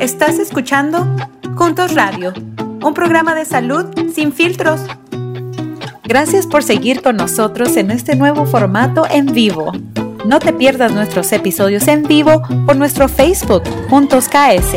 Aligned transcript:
Estás 0.00 0.38
escuchando 0.38 1.06
Juntos 1.56 1.94
Radio, 1.94 2.34
un 2.82 2.92
programa 2.92 3.34
de 3.34 3.46
salud 3.46 3.86
sin 4.12 4.30
filtros. 4.30 4.80
Gracias 6.04 6.46
por 6.46 6.62
seguir 6.62 7.00
con 7.00 7.16
nosotros 7.16 7.76
en 7.78 7.90
este 7.90 8.14
nuevo 8.14 8.44
formato 8.44 9.06
en 9.10 9.32
vivo. 9.32 9.72
No 10.26 10.38
te 10.38 10.52
pierdas 10.52 10.92
nuestros 10.92 11.32
episodios 11.32 11.88
en 11.88 12.02
vivo 12.02 12.42
por 12.66 12.76
nuestro 12.76 13.08
Facebook 13.08 13.62
Juntos 13.88 14.28
KS. 14.28 14.76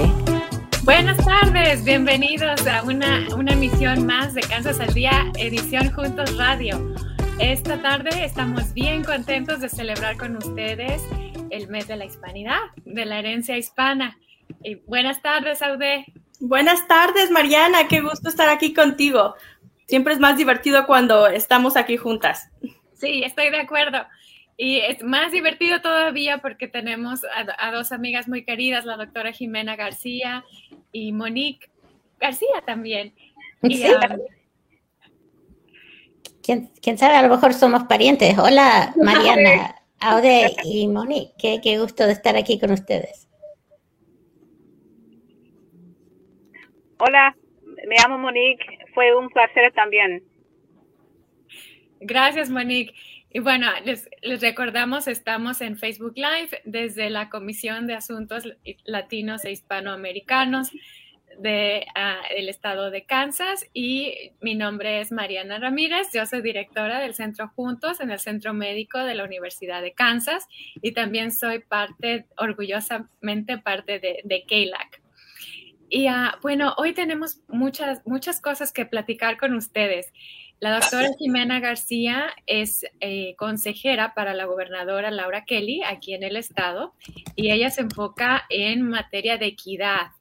Buenas 0.83 1.18
tardes, 1.18 1.83
bienvenidos 1.83 2.65
a 2.65 2.83
una, 2.83 3.27
una 3.36 3.51
emisión 3.51 4.05
más 4.05 4.33
de 4.33 4.41
Kansas 4.41 4.79
al 4.79 4.93
Día, 4.93 5.31
edición 5.38 5.91
Juntos 5.91 6.38
Radio. 6.38 6.95
Esta 7.39 7.81
tarde 7.81 8.23
estamos 8.23 8.73
bien 8.73 9.04
contentos 9.04 9.59
de 9.59 9.67
celebrar 9.67 10.17
con 10.17 10.38
ustedes 10.38 11.01
el 11.49 11.67
mes 11.67 11.88
de 11.88 11.97
la 11.97 12.05
hispanidad, 12.05 12.59
de 12.86 13.05
la 13.05 13.20
herencia 13.20 13.57
hispana. 13.57 14.17
Buenas 14.86 15.21
tardes, 15.21 15.62
Aude. 15.62 16.05
Buenas 16.39 16.88
tardes, 16.88 17.31
Mariana. 17.31 17.88
Qué 17.88 18.02
gusto 18.02 18.30
estar 18.30 18.50
aquí 18.50 18.73
contigo. 18.73 19.36
Siempre 19.88 20.13
es 20.13 20.20
más 20.20 20.38
divertido 20.38 20.86
cuando 20.86 21.27
estamos 21.27 21.76
aquí 21.76 21.98
juntas. 21.98 22.50
Sí, 22.94 23.23
estoy 23.23 23.50
de 23.50 23.59
acuerdo. 23.59 24.05
Y 24.58 24.80
es 24.80 25.02
más 25.03 25.31
divertido 25.31 25.81
todavía 25.81 26.40
porque 26.40 26.67
tenemos 26.67 27.22
a, 27.58 27.72
dos 27.72 27.94
amigas 27.94 28.27
muy 28.27 28.44
queridas, 28.44 28.84
la 28.84 28.98
doctora 28.98 29.31
Jimena 29.31 29.77
García 29.77 30.44
y 30.91 31.14
Monique 31.14 31.70
García 32.20 32.62
también. 32.66 33.14
Sí. 33.64 33.86
Um, 33.86 34.20
¿Quién, 36.81 36.98
sabe? 36.98 37.16
A 37.16 37.22
lo 37.22 37.30
mejor 37.30 37.53
somos 37.53 37.84
parientes. 37.84 38.38
Hola, 38.38 38.94
Mariana, 39.02 39.76
Aude 40.02 40.53
y 40.66 40.89
Monique. 40.89 41.34
Qué, 41.38 41.62
qué 41.64 41.80
gusto 41.80 42.05
de 42.05 42.12
estar 42.12 42.36
aquí 42.36 42.59
con 42.59 42.72
ustedes. 42.72 43.28
Hola, 47.02 47.34
me 47.88 47.95
llamo 47.95 48.17
Monique. 48.17 48.66
Fue 48.94 49.16
un 49.16 49.30
placer 49.30 49.72
también. 49.73 50.22
Gracias, 52.02 52.50
Monique. 52.50 52.94
Y 53.30 53.39
bueno, 53.39 53.67
les, 53.86 54.09
recordamos, 54.42 55.08
estamos 55.08 55.61
en 55.61 55.77
Facebook 55.77 56.14
Live 56.17 56.61
desde 56.66 57.09
la 57.09 57.30
Comisión 57.30 57.88
de 57.88 57.94
Asuntos 57.94 58.44
Latinos 58.83 59.45
e 59.45 59.52
Hispanoamericanos 59.52 60.72
del 61.38 61.86
ah, 61.95 62.20
estado 62.31 62.92
de 62.92 63.05
Kansas 63.05 63.66
y 63.73 64.33
mi 64.42 64.55
nombre 64.55 65.00
es 65.00 65.14
Mariana 65.14 65.58
Ramírez, 65.58 66.08
yo 66.14 66.25
soy 66.25 66.42
directora 66.42 67.00
del 67.00 67.14
Centro 67.14 67.47
Juntos 67.55 68.02
en 68.02 68.11
el 68.11 68.20
Centro 68.20 68.53
Médico 68.53 68.97
de 69.00 69.16
la 69.16 69.23
Universidad 69.23 69.81
de 69.81 69.94
Kansas 69.94 70.47
y 70.81 70.92
también 70.92 71.31
soy 71.31 71.59
parte, 71.59 72.25
orgullosamente 72.36 73.58
parte 73.58 74.00
de, 74.00 74.20
de. 74.25 74.44
Y 75.90 76.06
ah, 76.08 76.38
bueno, 76.44 76.76
hoy 76.78 76.94
tenemos 76.94 77.42
muchas, 77.48 78.06
muchas 78.06 78.40
cosas 78.42 78.72
que 78.72 78.86
platicar 78.86 79.38
con 79.38 79.56
ustedes. 79.56 80.14
La 80.59 80.78
doctora 80.78 81.09
Jimena 81.18 81.59
García 81.59 82.32
es 82.45 82.86
eh, 83.00 83.34
consejera 83.38 84.14
para 84.14 84.34
la 84.34 84.45
gobernadora 84.45 85.10
Laura 85.10 85.45
Kelly 85.45 85.82
aquí 85.84 86.14
en 86.14 86.22
el 86.22 86.36
estado 86.36 86.94
y 87.36 87.52
ella 87.52 87.72
se 87.72 87.82
enfoca 87.82 88.45
en 88.50 88.84
materia 88.84 89.38
de 89.38 89.48
equidad 89.48 90.12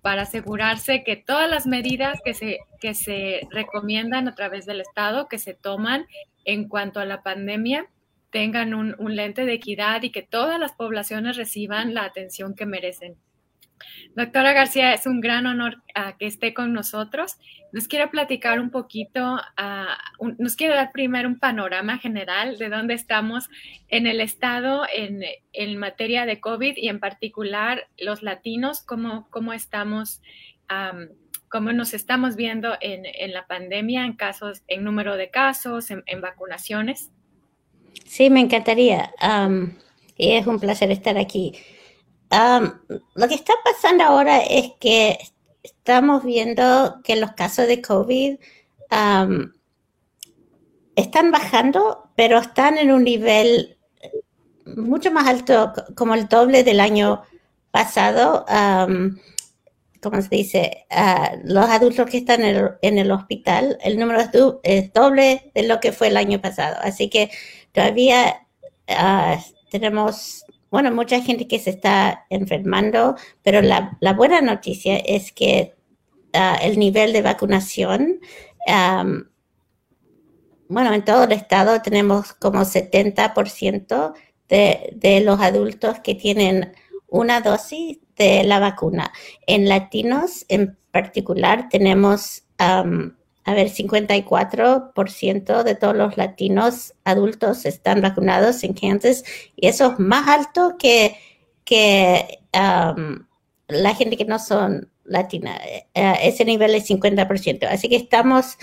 para 0.00 0.22
asegurarse 0.22 1.04
que 1.04 1.16
todas 1.16 1.50
las 1.50 1.66
medidas 1.66 2.18
que 2.24 2.32
se, 2.32 2.60
que 2.80 2.94
se 2.94 3.40
recomiendan 3.50 4.28
a 4.28 4.34
través 4.34 4.64
del 4.64 4.80
estado, 4.80 5.28
que 5.28 5.38
se 5.38 5.54
toman 5.54 6.06
en 6.44 6.68
cuanto 6.68 7.00
a 7.00 7.04
la 7.04 7.22
pandemia, 7.22 7.88
tengan 8.30 8.72
un 8.74 9.16
lente 9.16 9.44
de 9.44 9.54
equidad 9.54 10.02
y 10.02 10.10
que 10.10 10.22
todas 10.22 10.58
las 10.60 10.72
poblaciones 10.72 11.36
reciban 11.36 11.94
la 11.94 12.04
atención 12.04 12.54
que 12.54 12.64
merecen. 12.64 13.16
Doctora 14.14 14.52
García, 14.52 14.92
es 14.92 15.06
un 15.06 15.20
gran 15.20 15.46
honor 15.46 15.82
ah, 15.94 16.16
que 16.18 16.26
esté 16.26 16.52
con 16.52 16.72
nosotros. 16.72 17.36
Nos 17.72 17.86
quiere 17.86 18.08
platicar 18.08 18.60
un 18.60 18.70
poquito, 18.70 19.38
ah, 19.56 19.98
nos 20.38 20.56
quiere 20.56 20.74
dar 20.74 20.90
primero 20.92 21.28
un 21.28 21.38
panorama 21.38 21.98
general 21.98 22.58
de 22.58 22.68
dónde 22.68 22.94
estamos 22.94 23.48
en 23.88 24.06
el 24.06 24.20
estado 24.20 24.84
en, 24.92 25.78
materia 25.78 26.26
de 26.26 26.40
COVID 26.40 26.76
y 26.76 26.88
en 26.88 26.98
particular 26.98 27.86
los 27.98 28.22
latinos, 28.22 28.82
cómo, 28.82 29.28
cómo 29.30 29.52
estamos, 29.52 30.20
cómo 31.48 31.72
nos 31.72 31.94
estamos 31.94 32.36
viendo 32.36 32.76
en, 32.80 33.32
la 33.32 33.46
pandemia, 33.46 34.04
en 34.04 34.14
casos, 34.14 34.62
en 34.66 34.82
número 34.84 35.16
de 35.16 35.30
casos, 35.30 35.90
en, 35.90 36.20
vacunaciones. 36.20 37.10
Sí, 38.04 38.30
me 38.30 38.40
encantaría. 38.40 39.12
y 40.16 40.32
es 40.32 40.46
un 40.46 40.58
placer 40.58 40.90
estar 40.90 41.16
aquí 41.16 41.54
lo 42.30 43.28
que 43.28 43.34
está 43.34 43.54
pasando 43.64 44.04
ahora 44.04 44.38
es 44.38 44.72
que 44.78 45.18
estamos 45.62 46.22
viendo 46.24 47.00
que 47.02 47.16
los 47.16 47.32
casos 47.32 47.66
de 47.66 47.82
COVID 47.82 48.36
están 50.94 51.30
bajando, 51.30 52.10
pero 52.16 52.38
están 52.38 52.78
en 52.78 52.92
un 52.92 53.04
nivel 53.04 53.76
mucho 54.76 55.10
más 55.10 55.26
alto, 55.26 55.72
como 55.96 56.14
el 56.14 56.28
doble 56.28 56.62
del 56.64 56.80
año 56.80 57.22
pasado. 57.70 58.44
como 60.02 60.22
se 60.22 60.28
dice? 60.28 60.86
Ah, 60.90 61.32
los 61.44 61.66
adultos 61.66 62.08
que 62.08 62.18
están 62.18 62.42
en 62.42 62.98
el, 62.98 63.10
hospital, 63.10 63.78
el 63.82 63.98
número 63.98 64.20
es, 64.62 64.92
doble 64.92 65.50
de 65.54 65.62
lo 65.64 65.80
que 65.80 65.92
fue 65.92 66.08
el 66.08 66.16
año 66.16 66.40
pasado. 66.40 66.76
Así 66.82 67.10
que 67.10 67.30
todavía 67.72 68.46
ah, 68.88 69.38
tenemos 69.70 70.44
bueno, 70.70 70.92
mucha 70.92 71.20
gente 71.20 71.48
que 71.48 71.58
se 71.58 71.70
está 71.70 72.26
enfermando, 72.30 73.16
pero 73.42 73.60
la, 73.62 73.98
buena 74.16 74.40
noticia 74.40 74.96
es 74.98 75.32
que 75.32 75.74
ah, 76.32 76.58
el 76.62 76.78
nivel 76.78 77.12
de 77.12 77.22
vacunación, 77.22 78.20
bueno, 80.68 80.94
en 80.94 81.04
todo 81.04 81.24
el 81.24 81.32
estado 81.32 81.82
tenemos 81.82 82.32
como 82.34 82.60
70% 82.60 84.14
de, 84.48 84.92
de 84.94 85.20
los 85.20 85.40
adultos 85.40 85.98
que 86.00 86.14
tienen 86.14 86.72
una 87.08 87.40
dosis 87.40 87.98
de 88.16 88.44
la 88.44 88.60
vacuna. 88.60 89.12
En 89.46 89.68
latinos 89.68 90.44
en 90.48 90.78
particular 90.92 91.68
tenemos 91.68 92.44
a 93.44 93.54
ver, 93.54 93.68
54% 93.68 95.62
de 95.62 95.74
todos 95.74 95.96
los 95.96 96.16
latinos 96.16 96.94
adultos 97.04 97.64
están 97.64 98.02
vacunados 98.02 98.62
en 98.64 98.74
Kansas 98.74 99.24
y 99.56 99.66
eso 99.66 99.92
es 99.92 99.98
más 99.98 100.28
alto 100.28 100.76
que, 100.78 101.16
que 101.64 102.40
um, 102.54 103.24
la 103.68 103.94
gente 103.94 104.16
que 104.16 104.24
no 104.26 104.38
son 104.38 104.90
latina. 105.04 105.58
Eh, 105.64 105.86
ese 106.22 106.44
nivel 106.44 106.74
es 106.74 106.88
50%. 106.88 107.66
Así 107.68 107.88
que 107.88 107.96
estamos, 107.96 108.58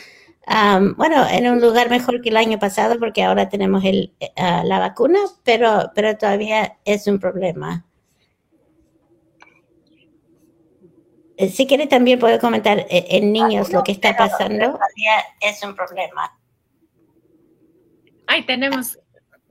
um, 0.47 0.95
bueno, 0.95 1.27
en 1.27 1.49
un 1.49 1.59
lugar 1.59 1.89
mejor 1.89 2.21
que 2.21 2.29
el 2.29 2.37
año 2.37 2.59
pasado 2.59 2.99
porque 2.99 3.23
ahora 3.23 3.49
tenemos 3.49 3.83
el, 3.83 4.13
eh, 4.19 4.31
la 4.63 4.79
vacuna, 4.79 5.19
pero, 5.43 5.91
pero 5.95 6.17
todavía 6.17 6.77
es 6.85 7.07
un 7.07 7.19
problema. 7.19 7.86
Si 11.37 11.67
quiere 11.67 11.87
también 11.87 12.19
puede 12.19 12.39
comentar 12.39 12.79
eh, 12.79 13.05
en 13.09 13.31
niños 13.31 13.71
lo 13.71 13.83
que 13.83 13.91
está 13.91 14.15
pasando. 14.15 14.79
Es 15.41 15.63
un 15.63 15.75
problema. 15.75 16.35
Ay, 18.25 18.45
tenemos 18.45 18.99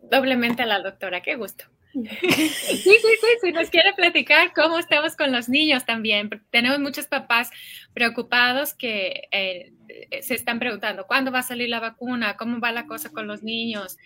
doblemente 0.02 0.62
a 0.62 0.66
la 0.66 0.80
doctora, 0.80 1.22
qué 1.22 1.36
gusto. 1.36 1.64
Sí, 1.96 2.78
sí, 2.82 2.92
sí, 3.00 3.26
si 3.40 3.52
nos 3.52 3.70
quiere 3.70 3.94
platicar 3.94 4.52
cómo 4.52 4.78
estamos 4.78 5.16
con 5.16 5.32
los 5.32 5.48
niños 5.48 5.86
también. 5.86 6.28
Tenemos 6.50 6.78
muchos 6.78 7.06
papás 7.06 7.50
preocupados 7.94 8.74
que 8.74 9.28
eh, 9.30 9.72
se 10.20 10.34
están 10.34 10.58
preguntando 10.58 11.06
cuándo 11.06 11.32
va 11.32 11.38
a 11.38 11.42
salir 11.42 11.70
la 11.70 11.80
vacuna, 11.80 12.36
cómo 12.36 12.60
va 12.60 12.70
la 12.70 12.86
cosa 12.86 13.10
con 13.10 13.26
los 13.26 13.42
niños, 13.42 13.96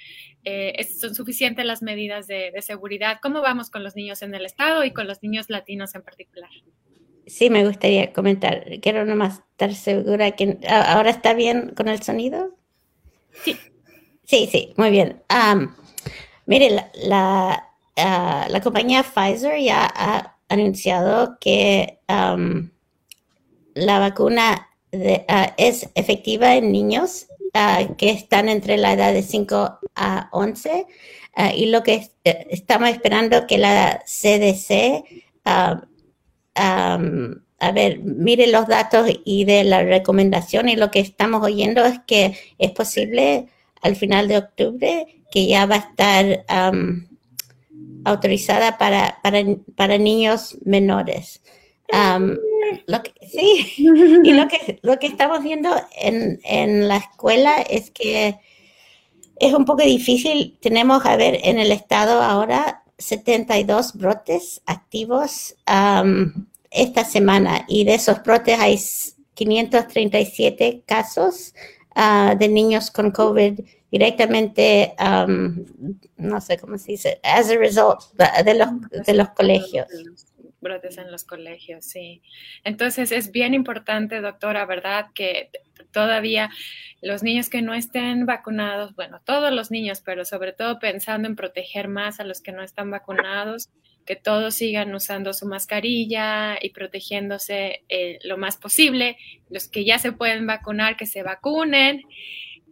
son 1.01 1.17
suficientes 1.17 1.65
las 1.65 1.83
medidas 1.83 2.29
de, 2.29 2.53
de 2.53 2.63
seguridad, 2.63 3.19
cómo 3.21 3.41
vamos 3.43 3.71
con 3.71 3.83
los 3.83 3.97
niños 3.97 4.23
en 4.23 4.37
el 4.37 4.47
estado 4.47 4.85
y 4.85 4.93
con 4.93 5.09
los 5.09 5.21
niños 5.23 5.51
latinos 5.51 5.97
en 5.97 6.03
particular 6.03 6.51
sí 7.31 7.51
me 7.51 7.67
gustaría 7.67 8.13
comentar. 8.13 8.65
Quiero 8.83 9.05
nomás 9.05 9.41
estar 9.53 9.75
segura 9.75 10.33
que 10.33 10.59
ahora 10.69 11.11
está 11.11 11.33
bien 11.35 11.73
con 11.77 11.89
el 11.89 12.03
sonido. 12.03 12.51
Sí. 13.45 13.57
Sí, 14.31 14.49
sí, 14.51 14.75
muy 14.77 14.91
bien. 14.91 15.23
mire, 16.47 16.71
la, 16.95 17.69
ah, 17.97 18.47
la, 18.49 18.61
compañía 18.61 19.03
Pfizer 19.03 19.61
ya 19.61 19.91
ha 19.93 20.37
anunciado 20.49 21.37
que 21.41 21.99
la 23.75 23.99
vacuna 23.99 24.69
ah, 25.29 25.55
es 25.57 25.91
efectiva 25.97 26.55
en 26.55 26.71
niños 26.71 27.27
ah, 27.55 27.83
que 27.99 28.11
están 28.11 28.49
entre 28.49 28.77
la 28.77 28.93
edad 28.93 29.13
de 29.13 29.25
5 29.25 29.81
a 29.97 30.29
11 30.31 30.87
y 31.57 31.67
lo 31.67 31.83
que 31.83 32.09
eh, 32.23 32.47
estamos 32.51 32.89
esperando 32.91 33.49
que 33.49 33.59
la 33.59 34.01
CDC 34.07 35.05
a 36.55 37.73
ver, 37.73 38.01
mire 38.01 38.47
los 38.47 38.67
datos 38.67 39.11
y 39.25 39.45
de 39.45 39.65
la 39.65 39.83
recomendación 39.83 40.69
y 40.69 40.77
lo 40.77 40.91
que 40.91 41.01
estamos 41.01 41.43
oyendo 41.43 41.85
es 41.85 42.01
que 42.07 42.35
es 42.59 42.71
posible 42.73 43.49
al 43.83 43.97
final 43.97 44.29
de 44.29 44.39
octubre 44.39 45.07
que 45.31 45.47
ya 45.47 45.67
va 45.67 45.77
a 45.77 45.79
estar 45.79 46.45
autorizada 48.05 48.79
para, 48.79 49.21
para, 49.77 49.99
niños 49.99 50.57
menores. 50.65 51.43
sí, 53.31 53.75
y 54.25 54.33
lo 54.33 54.49
que, 54.49 54.79
lo 54.83 54.99
que 54.99 55.07
estamos 55.07 55.43
viendo 55.43 55.71
en, 56.01 56.41
en, 56.45 56.89
la 56.89 56.97
escuela 56.97 57.61
es 57.61 57.91
que 57.91 58.39
es 59.37 59.53
un 59.55 59.65
poco 59.65 59.83
difícil. 59.83 60.57
Tenemos, 60.61 61.05
a 61.07 61.17
ver, 61.17 61.41
en 61.45 61.59
el 61.59 61.73
estado 61.73 62.23
ahora 62.23 62.85
72 63.01 63.95
brotes 63.95 64.63
activos 64.67 65.57
esta 66.71 67.05
semana. 67.05 67.65
Y 67.69 67.85
de 67.85 67.95
esos 67.95 68.23
brotes 68.23 68.59
hay 68.59 68.79
537 69.35 70.83
casos 70.87 71.55
uh, 71.97 72.37
de 72.39 72.49
niños 72.49 72.91
con 72.91 73.11
COVID 73.11 73.61
directamente, 73.91 74.95
um, 75.01 75.65
no 76.17 76.41
sé 76.41 76.59
cómo 76.59 76.79
se 76.79 76.93
dice, 76.93 77.21
as 77.25 77.51
a 77.51 77.57
result 77.57 78.03
de 78.45 78.55
los, 78.55 78.69
de 79.05 79.15
los 79.15 79.31
colegios 79.31 79.89
brotes 80.61 80.99
en 80.99 81.11
los 81.11 81.25
colegios, 81.25 81.85
sí. 81.85 82.23
Entonces 82.65 83.13
es 83.13 83.33
bien 83.33 83.55
importante, 83.55 84.21
doctora, 84.21 84.67
¿verdad? 84.67 85.07
Que 85.15 85.51
todavía 85.93 86.51
los 87.03 87.23
niños 87.23 87.49
que 87.49 87.63
no 87.63 87.75
estén 87.75 88.27
vacunados, 88.27 88.95
bueno, 88.95 89.21
todos 89.25 89.53
los 89.53 89.71
niños, 89.71 90.03
pero 90.05 90.25
sobre 90.25 90.53
todo 90.53 90.79
pensando 90.79 91.29
en 91.29 91.37
proteger 91.37 91.89
más 91.89 92.21
a 92.21 92.25
los 92.25 92.41
que 92.41 92.53
no 92.53 92.63
están 92.63 92.91
vacunados, 92.91 93.71
que 94.07 94.17
todos 94.17 94.55
sigan 94.55 94.95
usando 94.95 95.33
su 95.33 95.47
mascarilla 95.47 96.59
y 96.61 96.71
protegiéndose 96.71 97.85
eh, 97.89 98.19
lo 98.25 98.39
más 98.39 98.57
posible. 98.57 99.17
Los 99.49 99.69
que 99.69 99.85
ya 99.85 99.99
se 99.99 100.13
pueden 100.13 100.47
vacunar, 100.47 100.97
que 100.97 101.07
se 101.07 101.23
vacunen. 101.23 102.03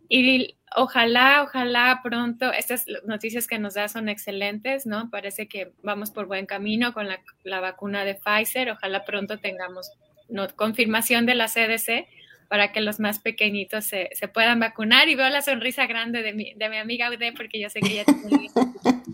Y 0.09 0.57
ojalá, 0.77 1.43
ojalá 1.43 2.01
pronto, 2.03 2.53
estas 2.53 2.87
noticias 3.05 3.47
que 3.47 3.59
nos 3.59 3.75
da 3.75 3.89
son 3.89 4.09
excelentes, 4.09 4.87
¿no? 4.87 5.11
Parece 5.11 5.49
que 5.49 5.73
vamos 5.83 6.11
por 6.11 6.27
buen 6.27 6.47
camino 6.47 6.93
con 6.93 7.07
la, 7.09 7.61
vacuna 7.61 8.05
de 8.05 8.15
Pfizer. 8.15 8.71
Ojalá 8.71 9.05
pronto 9.05 9.39
tengamos 9.39 9.91
confirmación 10.57 11.27
de 11.27 11.35
la 11.35 11.47
CDC 11.47 12.07
para 12.49 12.73
que 12.73 12.81
los 12.81 12.99
más 12.99 13.19
pequeñitos 13.19 13.85
se, 13.85 14.11
puedan 14.33 14.61
vacunar. 14.61 15.09
Y 15.09 15.15
veo 15.15 15.29
la 15.29 15.43
sonrisa 15.43 15.87
grande 15.87 16.23
de 16.23 16.33
mi, 16.33 16.55
de 16.55 16.69
mi 16.69 16.79
amiga 16.79 17.11
Ude 17.11 17.33
porque 17.33 17.61
yo 17.61 17.71
sé 17.71 17.81
que 17.81 17.95
ya 17.95 18.05
tiene 18.05 18.51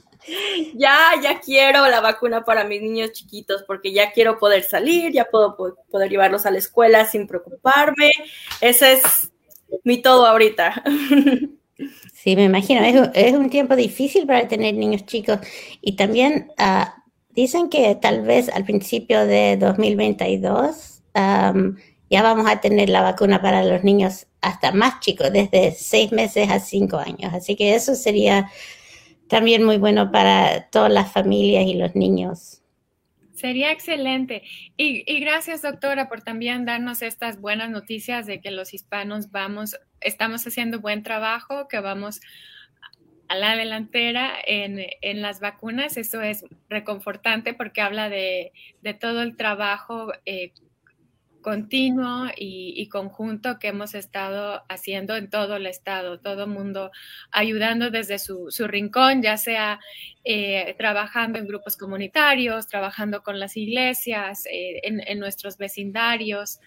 Ya, 0.74 1.12
ya 1.22 1.38
quiero 1.40 1.86
la 1.86 2.00
vacuna 2.00 2.44
para 2.44 2.64
mis 2.64 2.80
niños 2.80 3.12
chiquitos 3.12 3.62
porque 3.64 3.92
ya 3.92 4.12
quiero 4.12 4.38
poder 4.38 4.62
salir, 4.62 5.12
ya 5.12 5.26
puedo 5.26 5.54
poder 5.56 6.08
llevarlos 6.08 6.46
a 6.46 6.50
la 6.50 6.58
escuela 6.58 7.04
sin 7.04 7.26
preocuparme. 7.26 8.10
Ese 8.60 8.94
es 8.94 9.30
mi 9.82 10.00
todo 10.00 10.26
ahorita. 10.26 10.82
Sí, 12.12 12.36
me 12.36 12.44
imagino. 12.44 12.80
Es, 13.12 13.34
un 13.34 13.50
tiempo 13.50 13.76
difícil 13.76 14.26
para 14.26 14.48
tener 14.48 14.74
niños 14.74 15.04
chicos. 15.04 15.40
Y 15.82 15.96
también 15.96 16.50
ah, 16.56 17.02
dicen 17.30 17.68
que 17.68 17.94
tal 17.96 18.22
vez 18.22 18.48
al 18.48 18.64
principio 18.64 19.26
de 19.26 19.58
2022 19.58 21.02
ya 22.10 22.22
vamos 22.22 22.46
a 22.48 22.60
tener 22.60 22.88
la 22.88 23.02
vacuna 23.02 23.42
para 23.42 23.64
los 23.64 23.84
niños 23.84 24.26
hasta 24.40 24.72
más 24.72 25.00
chicos, 25.00 25.32
desde 25.32 25.72
seis 25.72 26.12
meses 26.12 26.50
a 26.50 26.60
cinco 26.60 26.96
años. 26.98 27.32
Así 27.34 27.56
que 27.56 27.74
eso 27.74 27.94
sería 27.94 28.50
también 29.28 29.64
muy 29.64 29.78
bueno 29.78 30.10
para 30.10 30.68
todas 30.70 30.92
las 30.92 31.10
familias 31.12 31.66
y 31.66 31.74
los 31.74 31.94
niños. 31.94 32.62
Sería 33.34 33.72
excelente. 33.72 34.42
Y, 34.76 35.02
gracias, 35.18 35.62
doctora, 35.62 36.08
por 36.08 36.22
también 36.22 36.64
darnos 36.64 37.02
estas 37.02 37.40
buenas 37.40 37.68
noticias 37.68 38.26
de 38.26 38.40
que 38.40 38.52
los 38.52 38.72
hispanos 38.74 39.32
vamos, 39.32 39.76
estamos 40.00 40.46
haciendo 40.46 40.80
buen 40.80 41.02
trabajo, 41.02 41.66
que 41.66 41.80
vamos 41.80 42.20
a 43.26 43.34
la 43.34 43.56
delantera 43.56 44.32
en, 44.46 44.86
las 45.20 45.40
vacunas. 45.40 45.96
Eso 45.96 46.22
es 46.22 46.44
reconfortante 46.68 47.54
porque 47.54 47.80
habla 47.80 48.08
de, 48.08 48.52
todo 49.00 49.22
el 49.22 49.36
trabajo 49.36 50.12
eh, 50.26 50.52
continuo 51.44 52.28
y, 52.38 52.88
conjunto 52.88 53.58
que 53.58 53.68
hemos 53.68 53.94
estado 53.94 54.64
haciendo 54.70 55.14
en 55.14 55.28
todo 55.28 55.56
el 55.56 55.66
estado, 55.66 56.18
todo 56.18 56.46
mundo 56.46 56.90
ayudando 57.30 57.90
desde 57.90 58.18
su, 58.18 58.48
rincón, 58.66 59.20
ya 59.20 59.36
sea 59.36 59.78
eh, 60.24 60.74
trabajando 60.78 61.38
en 61.38 61.46
grupos 61.46 61.76
comunitarios, 61.76 62.66
trabajando 62.66 63.22
con 63.22 63.38
las 63.38 63.58
iglesias, 63.58 64.46
eh, 64.46 64.80
en, 64.84 65.18
nuestros 65.18 65.58
vecindarios. 65.58 66.60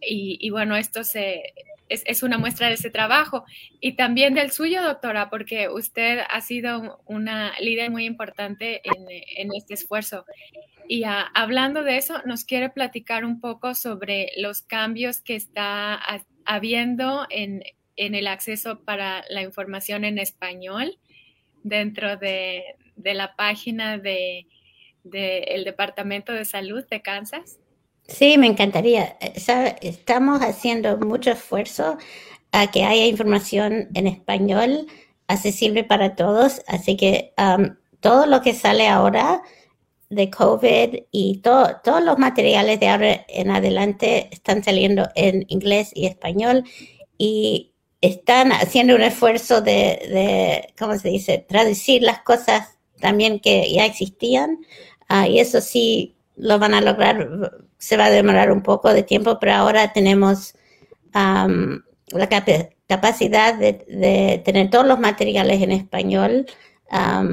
Y, 0.00 0.50
bueno, 0.50 0.76
esto 0.76 1.04
se, 1.04 1.54
es, 1.88 2.22
una 2.22 2.38
muestra 2.38 2.68
de 2.68 2.74
ese 2.74 2.90
trabajo 2.90 3.44
y 3.80 3.92
también 3.92 4.34
del 4.34 4.50
suyo, 4.50 4.82
doctora, 4.82 5.30
porque 5.30 5.68
usted 5.68 6.20
ha 6.28 6.40
sido 6.40 7.02
una 7.06 7.52
líder 7.60 7.90
muy 7.90 8.04
importante 8.04 8.80
en 8.84 9.48
este 9.54 9.74
esfuerzo. 9.74 10.24
Y 10.88 11.04
hablando 11.04 11.84
de 11.84 11.98
eso, 11.98 12.22
nos 12.24 12.46
quiere 12.46 12.70
platicar 12.70 13.26
un 13.26 13.40
poco 13.40 13.74
sobre 13.74 14.30
los 14.38 14.62
cambios 14.62 15.20
que 15.20 15.36
está 15.36 16.00
habiendo 16.46 17.26
en, 17.28 17.62
el 17.96 18.26
acceso 18.26 18.84
para 18.84 19.22
la 19.28 19.42
información 19.42 20.04
en 20.06 20.18
español 20.18 20.98
dentro 21.62 22.16
de, 22.16 22.64
la 22.96 23.36
página 23.36 23.98
del 23.98 24.46
de, 25.02 25.62
Departamento 25.66 26.32
de 26.32 26.46
Salud 26.46 26.86
de 26.88 27.02
Kansas. 27.02 27.58
Sí, 28.08 28.38
me 28.38 28.46
encantaría. 28.46 29.18
Estamos 29.82 30.40
haciendo 30.40 30.96
mucho 30.96 31.30
esfuerzo 31.32 31.98
a 32.52 32.70
que 32.70 32.84
haya 32.84 33.06
información 33.06 33.88
en 33.94 34.06
español 34.06 34.86
accesible 35.28 35.84
para 35.84 36.16
todos, 36.16 36.62
así 36.68 36.96
que 36.96 37.34
um, 37.36 37.76
todo 38.00 38.24
lo 38.26 38.40
que 38.40 38.54
sale 38.54 38.88
ahora 38.88 39.42
de 40.08 40.30
COVID 40.30 41.00
y 41.12 41.38
todos 41.42 42.02
los 42.02 42.18
materiales 42.18 42.80
de 42.80 42.88
ahora 42.88 43.26
en 43.28 43.50
adelante 43.50 44.28
están 44.32 44.64
saliendo 44.64 45.08
en 45.14 45.44
inglés 45.48 45.90
y 45.94 46.06
español 46.06 46.64
y 47.18 47.74
están 48.00 48.52
haciendo 48.52 48.94
un 48.94 49.02
esfuerzo 49.02 49.60
de, 49.60 49.72
de 49.72 50.74
¿cómo 50.78 50.96
se 50.98 51.10
dice?, 51.10 51.44
traducir 51.46 52.02
las 52.02 52.22
cosas 52.22 52.78
también 53.00 53.40
que 53.40 53.70
ya 53.72 53.84
existían 53.86 54.58
ah, 55.08 55.28
y 55.28 55.40
eso 55.40 55.60
sí 55.60 56.17
lo 56.38 56.58
van 56.58 56.74
a 56.74 56.80
lograr, 56.80 57.52
se 57.78 57.96
va 57.96 58.06
a 58.06 58.10
demorar 58.10 58.52
un 58.52 58.62
poco 58.62 58.92
de 58.92 59.02
tiempo, 59.02 59.38
pero 59.40 59.54
ahora 59.54 59.92
tenemos 59.92 60.54
la 61.12 62.28
capacidad 62.86 63.54
de, 63.54 64.42
tener 64.44 64.70
todos 64.70 64.86
los 64.86 64.98
materiales 64.98 65.62
en 65.62 65.72
español. 65.72 66.46
Ah, 66.90 67.24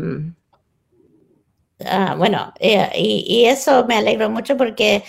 bueno, 2.17 2.53
eh, 2.59 2.89
y, 2.95 3.45
eso 3.45 3.85
me 3.85 3.95
alegro 3.95 4.29
mucho 4.29 4.55
porque 4.55 5.03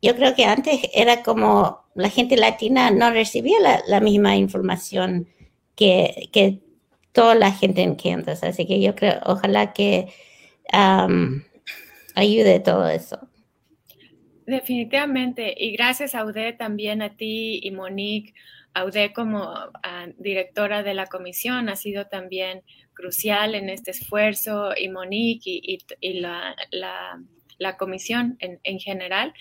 yo 0.00 0.14
creo 0.14 0.34
que 0.34 0.44
antes 0.44 0.80
era 0.94 1.22
como 1.22 1.82
la 1.94 2.10
gente 2.10 2.36
latina 2.36 2.90
no 2.90 3.10
recibía 3.10 3.56
la, 3.86 4.00
misma 4.00 4.36
información 4.36 5.28
que, 5.76 6.28
que, 6.32 6.60
toda 7.12 7.34
la 7.34 7.52
gente 7.52 7.82
en 7.82 7.96
Kansas. 7.96 8.42
Así 8.42 8.66
que 8.66 8.80
yo 8.80 8.94
creo, 8.94 9.20
ojalá 9.26 9.72
que 9.72 10.08
ayude 12.14 12.60
todo 12.60 12.88
eso. 12.88 13.18
Definitivamente. 14.52 15.54
Y 15.56 15.72
gracias, 15.72 16.14
Aude, 16.14 16.52
también 16.52 17.00
a 17.00 17.16
ti 17.16 17.58
y 17.62 17.70
Monique. 17.70 18.34
Aude 18.74 19.10
como 19.14 19.44
ah, 19.82 20.08
directora 20.18 20.82
de 20.82 20.92
la 20.92 21.06
comisión 21.06 21.70
ha 21.70 21.76
sido 21.76 22.08
también 22.08 22.62
crucial 22.92 23.54
en 23.54 23.70
este 23.70 23.92
esfuerzo 23.92 24.74
y 24.76 24.90
Monique 24.90 25.58
y, 26.02 26.20
la, 26.20 26.54
comisión 27.78 28.36
en, 28.40 28.78
general 28.78 29.32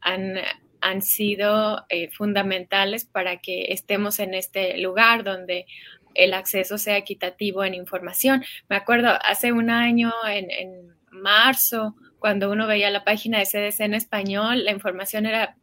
han, 0.00 1.00
sido 1.00 1.86
eh, 1.88 2.10
fundamentales 2.10 3.04
para 3.04 3.36
que 3.36 3.66
estemos 3.72 4.18
en 4.18 4.34
este 4.34 4.78
lugar 4.78 5.22
donde 5.22 5.66
el 6.14 6.34
acceso 6.34 6.76
sea 6.76 6.96
equitativo 6.96 7.62
en 7.62 7.74
información. 7.74 8.44
Me 8.68 8.74
acuerdo 8.74 9.10
hace 9.22 9.52
un 9.52 9.70
año, 9.70 10.12
en 10.28 10.92
marzo, 11.12 11.94
cuando 12.18 12.50
uno 12.50 12.66
veía 12.66 12.90
la 12.90 13.04
página 13.04 13.38
de 13.38 13.46
CDC 13.46 13.80
en 13.80 13.94
español, 13.94 14.64
la 14.64 14.72
información 14.72 15.26
era 15.26 15.56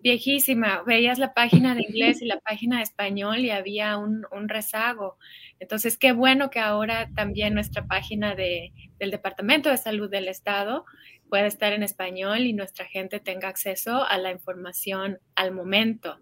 viejísima. 0.00 0.82
Veías 0.86 1.18
la 1.18 1.34
página 1.34 1.74
de 1.74 1.82
inglés 1.88 2.22
y 2.22 2.26
la 2.26 2.40
página 2.40 2.78
de 2.78 2.82
español 2.82 3.40
y 3.40 3.50
había 3.50 3.96
un, 3.98 4.24
rezago. 4.48 5.18
Entonces, 5.58 5.98
qué 5.98 6.12
bueno 6.12 6.50
que 6.50 6.60
ahora 6.60 7.10
también 7.14 7.54
nuestra 7.54 7.86
página 7.86 8.34
de, 8.34 8.72
del 8.98 9.10
Departamento 9.10 9.70
de 9.70 9.76
Salud 9.76 10.10
del 10.10 10.28
Estado 10.28 10.84
pueda 11.28 11.46
estar 11.46 11.72
en 11.72 11.82
español 11.82 12.46
y 12.46 12.52
nuestra 12.52 12.86
gente 12.86 13.20
tenga 13.20 13.48
acceso 13.48 14.04
a 14.04 14.16
la 14.18 14.30
información 14.30 15.18
al 15.34 15.52
momento. 15.52 16.18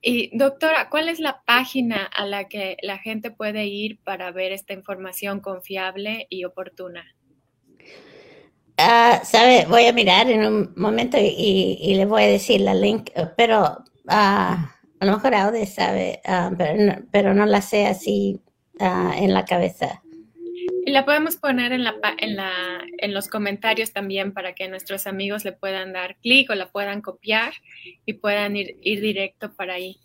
Y 0.00 0.36
doctora, 0.36 0.88
¿cuál 0.90 1.08
es 1.08 1.20
la 1.20 1.42
página 1.44 2.04
a 2.04 2.26
la 2.26 2.48
que 2.48 2.76
la 2.82 2.98
gente 2.98 3.30
puede 3.30 3.66
ir 3.66 4.00
para 4.02 4.32
ver 4.32 4.50
esta 4.50 4.72
información 4.72 5.38
confiable 5.38 6.26
y 6.28 6.44
oportuna? 6.44 7.14
Uh, 8.82 9.24
¿Sabe? 9.24 9.66
Voy 9.68 9.86
a 9.86 9.92
mirar 9.92 10.28
en 10.28 10.44
un 10.44 10.72
momento 10.76 11.16
y, 11.16 11.78
y 11.80 11.94
le 11.94 12.04
voy 12.04 12.24
a 12.24 12.26
decir 12.26 12.60
la 12.60 12.74
link, 12.74 13.10
pero 13.36 13.84
ah, 14.08 14.74
a 14.98 15.04
lo 15.04 15.12
mejor 15.12 15.34
Aude 15.34 15.66
sabe, 15.66 16.20
ah, 16.24 16.50
pero, 16.56 16.74
no, 16.82 16.96
pero, 17.12 17.34
no, 17.34 17.46
la 17.46 17.62
sé 17.62 17.86
así 17.86 18.40
en 18.80 19.32
la 19.32 19.44
cabeza. 19.44 20.02
Y 20.84 20.90
la 20.90 21.04
podemos 21.04 21.36
poner 21.36 21.72
en, 21.72 21.84
la, 21.84 21.94
en, 22.18 22.34
la, 22.34 22.50
en 22.98 23.14
los 23.14 23.28
comentarios 23.28 23.92
también 23.92 24.32
para 24.32 24.54
que 24.54 24.68
nuestros 24.68 25.06
amigos 25.06 25.44
le 25.44 25.52
puedan 25.52 25.92
dar 25.92 26.16
clic 26.16 26.50
o 26.50 26.56
la 26.56 26.66
puedan 26.72 27.02
copiar 27.02 27.52
y 28.04 28.14
puedan 28.14 28.56
ir, 28.56 28.78
ir 28.82 29.00
directo 29.00 29.52
para 29.54 29.74
ahí. 29.74 30.00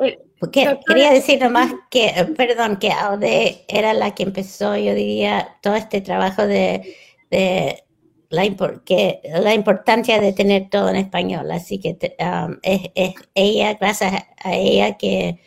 Eh, 0.00 0.18
Porque 0.38 0.78
quería 0.86 1.12
decir 1.12 1.40
nomás 1.40 1.72
que, 1.90 2.12
perdón, 2.36 2.76
que 2.76 2.90
Aude 2.90 3.64
era 3.68 3.94
la 3.94 4.14
que 4.14 4.24
empezó, 4.24 4.76
yo 4.76 4.94
diría, 4.94 5.56
todo 5.62 5.76
este 5.76 6.02
trabajo 6.02 6.46
de, 6.46 6.94
de 7.30 7.84
la, 8.30 8.42
que, 8.84 9.20
la 9.24 9.54
importancia 9.54 10.20
de 10.20 10.32
tener 10.32 10.68
todo 10.70 10.90
en 10.90 10.96
español. 10.96 11.50
Así 11.50 11.80
que 11.80 11.98
um, 12.20 12.58
es, 12.62 12.90
es, 12.94 13.14
ella, 13.34 13.74
gracias 13.74 14.26
a 14.42 14.54
ella, 14.54 14.96
que, 14.96 15.40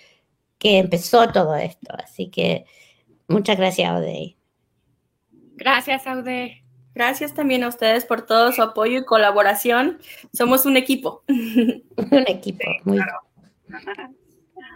que 0.57 0.79
empezó 0.79 1.27
todo 1.29 1.55
esto. 1.55 1.93
Así 2.03 2.29
que 2.29 2.65
muchas 3.27 3.57
gracias, 3.57 3.89
Aude. 3.89 4.37
Gracias, 5.55 6.07
Aude. 6.07 6.63
Gracias 6.93 7.33
también 7.33 7.63
a 7.63 7.69
ustedes 7.69 8.03
por 8.05 8.25
todo 8.25 8.51
su 8.51 8.61
apoyo 8.61 8.99
y 8.99 9.05
colaboración. 9.05 9.99
Somos 10.33 10.65
un 10.65 10.75
equipo. 10.75 11.23
un 11.27 12.25
equipo, 12.27 12.65
muy 12.83 12.99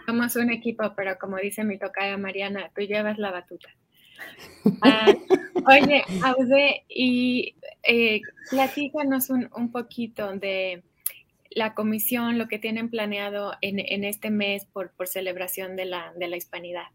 Somos 0.06 0.36
un 0.36 0.50
equipo, 0.50 0.94
pero 0.96 1.18
como 1.18 1.36
dice 1.36 1.64
mi 1.64 1.78
tocaya 1.78 2.16
Mariana, 2.16 2.70
tú 2.74 2.82
llevas 2.82 3.18
la 3.18 3.32
batuta. 3.32 3.68
Ah, 4.82 5.14
oye, 5.66 6.04
Aude, 6.22 6.84
y 6.88 7.54
eh, 7.82 8.20
platícanos 8.50 9.30
un, 9.30 9.48
un, 9.56 9.70
poquito 9.70 10.32
de 10.32 10.82
la 11.50 11.74
comisión, 11.74 12.38
lo 12.38 12.48
que 12.48 12.58
tienen 12.58 12.90
planeado 12.90 13.52
en, 13.60 13.78
en 13.78 14.04
este 14.04 14.30
mes 14.30 14.66
por, 14.66 14.90
por 14.92 15.08
celebración 15.08 15.76
de 15.76 15.86
la, 15.86 16.12
de 16.16 16.28
la 16.28 16.36
hispanidad. 16.36 16.86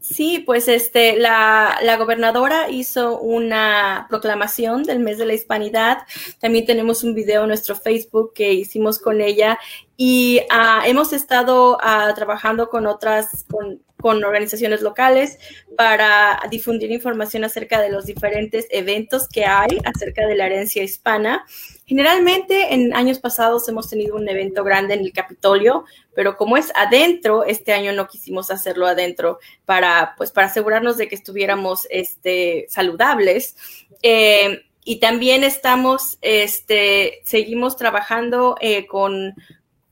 Sí, 0.00 0.40
pues 0.44 0.66
este, 0.66 1.16
la, 1.16 1.78
la, 1.82 1.96
gobernadora 1.96 2.68
hizo 2.68 3.20
una 3.20 4.06
proclamación 4.10 4.82
del 4.82 4.98
mes 4.98 5.18
de 5.18 5.26
la 5.26 5.34
hispanidad. 5.34 5.98
También 6.40 6.66
tenemos 6.66 7.04
un 7.04 7.14
video 7.14 7.42
en 7.42 7.48
nuestro 7.48 7.76
Facebook 7.76 8.32
que 8.34 8.52
hicimos 8.52 8.98
con 8.98 9.20
ella 9.20 9.58
y 9.96 10.40
uh, 10.50 10.84
hemos 10.84 11.12
estado 11.12 11.76
uh, 11.76 12.12
trabajando 12.14 12.68
con 12.68 12.86
otras, 12.86 13.44
con, 13.48 13.80
con 14.02 14.22
organizaciones 14.22 14.82
locales 14.82 15.38
para 15.76 16.38
difundir 16.50 16.90
información 16.90 17.44
acerca 17.44 17.80
de 17.80 17.90
los 17.90 18.04
diferentes 18.04 18.66
eventos 18.70 19.28
que 19.28 19.46
hay 19.46 19.78
acerca 19.84 20.26
de 20.26 20.34
la 20.34 20.46
herencia 20.46 20.82
hispana. 20.82 21.46
Generalmente 21.86 22.74
en 22.74 22.94
años 22.94 23.18
pasados 23.18 23.68
hemos 23.68 23.88
tenido 23.88 24.16
un 24.16 24.28
evento 24.28 24.64
grande 24.64 24.94
en 24.94 25.00
el 25.00 25.12
Capitolio, 25.12 25.84
pero 26.14 26.36
como 26.36 26.56
es 26.56 26.72
adentro, 26.74 27.44
este 27.44 27.72
año 27.72 27.92
no 27.92 28.08
quisimos 28.08 28.50
hacerlo 28.50 28.86
adentro 28.86 29.38
para, 29.64 30.14
pues, 30.16 30.32
para 30.32 30.48
asegurarnos 30.48 30.96
de 30.96 31.08
que 31.08 31.14
estuviéramos 31.14 31.86
este, 31.90 32.66
saludables. 32.68 33.56
Eh, 34.02 34.64
y 34.84 34.98
también 34.98 35.44
estamos, 35.44 36.18
este, 36.22 37.20
seguimos 37.24 37.76
trabajando 37.76 38.56
eh, 38.60 38.86
con, 38.86 39.34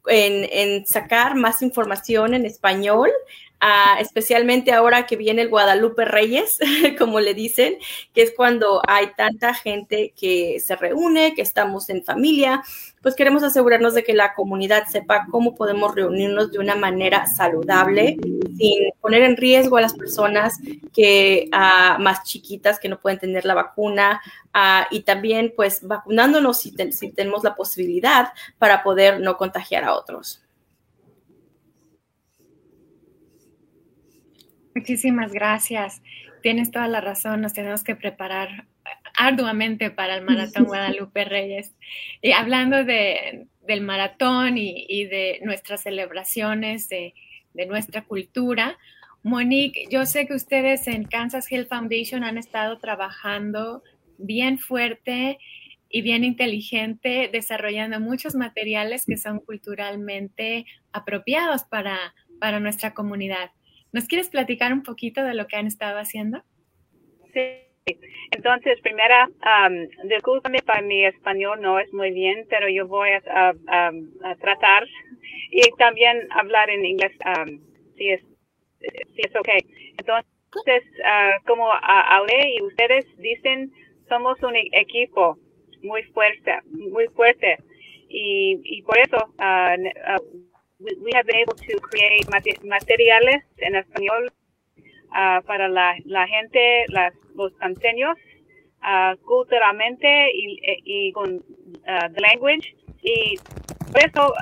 en, 0.06 0.48
en, 0.50 0.86
sacar 0.86 1.36
más 1.36 1.62
información 1.62 2.34
en 2.34 2.44
español 2.44 3.10
especialmente 3.98 4.72
ahora 4.72 5.06
que 5.06 5.16
viene 5.16 5.42
el 5.42 5.48
Guadalupe 5.48 6.04
Reyes, 6.04 6.58
como 6.98 7.20
le 7.20 7.34
dicen, 7.34 7.76
que 8.14 8.22
es 8.22 8.32
cuando 8.34 8.80
hay 8.86 9.12
tanta 9.16 9.54
gente 9.54 10.12
que 10.16 10.60
se 10.60 10.76
reúne, 10.76 11.34
que 11.34 11.42
estamos 11.42 11.90
en 11.90 12.02
familia, 12.02 12.62
pues 13.02 13.14
queremos 13.14 13.42
asegurarnos 13.42 13.94
de 13.94 14.04
que 14.04 14.12
la 14.12 14.34
comunidad 14.34 14.86
sepa 14.88 15.26
cómo 15.30 15.54
podemos 15.54 15.94
reunirnos 15.94 16.52
de 16.52 16.58
una 16.58 16.74
manera 16.74 17.26
saludable, 17.26 18.18
sin 18.56 18.90
poner 19.00 19.22
en 19.22 19.36
riesgo 19.36 19.76
a 19.78 19.80
las 19.80 19.94
personas 19.94 20.58
que 20.92 21.48
uh, 21.52 22.00
más 22.00 22.24
chiquitas 22.24 22.78
que 22.78 22.88
no 22.88 23.00
pueden 23.00 23.18
tener 23.18 23.44
la 23.44 23.54
vacuna 23.54 24.20
uh, 24.54 24.84
y 24.90 25.00
también 25.00 25.52
pues 25.56 25.86
vacunándonos 25.86 26.60
si, 26.60 26.74
si 26.92 27.10
tenemos 27.10 27.42
la 27.42 27.54
posibilidad 27.54 28.32
para 28.58 28.82
poder 28.82 29.20
no 29.20 29.36
contagiar 29.36 29.84
a 29.84 29.94
otros. 29.94 30.42
Muchísimas 34.74 35.32
gracias. 35.32 36.02
Tienes 36.42 36.70
toda 36.70 36.88
la 36.88 37.00
razón. 37.00 37.40
Nos 37.40 37.52
tenemos 37.52 37.84
que 37.84 37.96
preparar 37.96 38.66
arduamente 39.16 39.90
para 39.90 40.16
el 40.16 40.24
Maratón 40.24 40.64
Guadalupe 40.66 41.24
Reyes. 41.24 41.74
Y 42.22 42.32
hablando 42.32 42.84
de, 42.84 43.46
del 43.66 43.80
maratón 43.82 44.58
y, 44.58 44.86
y, 44.88 45.04
de 45.06 45.40
nuestras 45.42 45.82
celebraciones, 45.82 46.88
de, 46.88 47.14
de, 47.54 47.66
nuestra 47.66 48.02
cultura, 48.02 48.78
Monique, 49.22 49.86
yo 49.90 50.06
sé 50.06 50.26
que 50.26 50.34
ustedes 50.34 50.86
en 50.86 51.04
Kansas 51.04 51.50
Hill 51.52 51.66
Foundation 51.66 52.24
han 52.24 52.38
estado 52.38 52.78
trabajando 52.78 53.82
bien 54.16 54.58
fuerte 54.58 55.38
y 55.90 56.02
bien 56.02 56.24
inteligente, 56.24 57.28
desarrollando 57.30 58.00
muchos 58.00 58.34
materiales 58.34 59.04
que 59.04 59.18
son 59.18 59.40
culturalmente 59.40 60.64
apropiados 60.92 61.64
para, 61.64 62.14
para 62.38 62.60
nuestra 62.60 62.94
comunidad. 62.94 63.50
¿Nos 63.92 64.06
quieres 64.06 64.28
platicar 64.28 64.72
un 64.72 64.82
poquito 64.82 65.22
de 65.24 65.34
lo 65.34 65.46
que 65.46 65.56
han 65.56 65.66
estado 65.66 65.98
haciendo? 65.98 66.42
Sí. 67.32 67.70
Entonces, 68.30 68.80
primera, 68.82 69.26
um, 69.26 70.08
discúlpame 70.08 70.60
para 70.60 70.82
mi 70.82 71.04
español 71.04 71.60
no 71.60 71.78
es 71.80 71.92
muy 71.92 72.12
bien, 72.12 72.46
pero 72.48 72.68
yo 72.68 72.86
voy 72.86 73.10
a, 73.10 73.52
tratar 74.40 74.86
y 75.50 75.62
también 75.78 76.28
hablar 76.30 76.70
en 76.70 76.84
inglés 76.84 77.12
um, 77.26 77.58
si 77.96 78.10
es 78.10 78.20
si 78.80 79.22
es 79.22 79.36
ok. 79.36 79.48
Entonces, 79.98 80.84
uh, 81.00 81.44
como 81.46 81.70
hablé 81.72 82.54
y 82.56 82.62
ustedes 82.62 83.04
dicen, 83.18 83.72
somos 84.08 84.40
un 84.42 84.54
equipo 84.56 85.38
muy 85.82 86.02
fuerte, 86.04 86.60
muy 86.66 87.06
fuerte 87.08 87.58
y, 88.08 88.60
y 88.64 88.82
por 88.82 88.98
eso 88.98 89.16
uh, 89.38 89.74
uh, 89.74 90.49
we, 90.80 90.96
we 91.04 91.12
have 91.14 91.26
been 91.26 91.36
able 91.36 91.54
to 91.54 91.78
create 91.80 92.26
materiales 92.64 93.42
en 93.58 93.74
español 93.76 94.30
uh, 95.12 95.42
para 95.46 95.68
la, 95.68 95.94
la 96.06 96.26
gente, 96.26 96.84
las, 96.88 97.12
los 97.34 97.52
canseños, 97.58 98.16
uh, 98.82 99.16
culturalmente 99.24 100.30
y, 100.32 100.58
y 100.84 101.12
con 101.12 101.36
uh, 101.36 102.08
the 102.14 102.20
language. 102.20 102.74
Y 103.02 103.36
por 103.92 104.04
eso, 104.04 104.34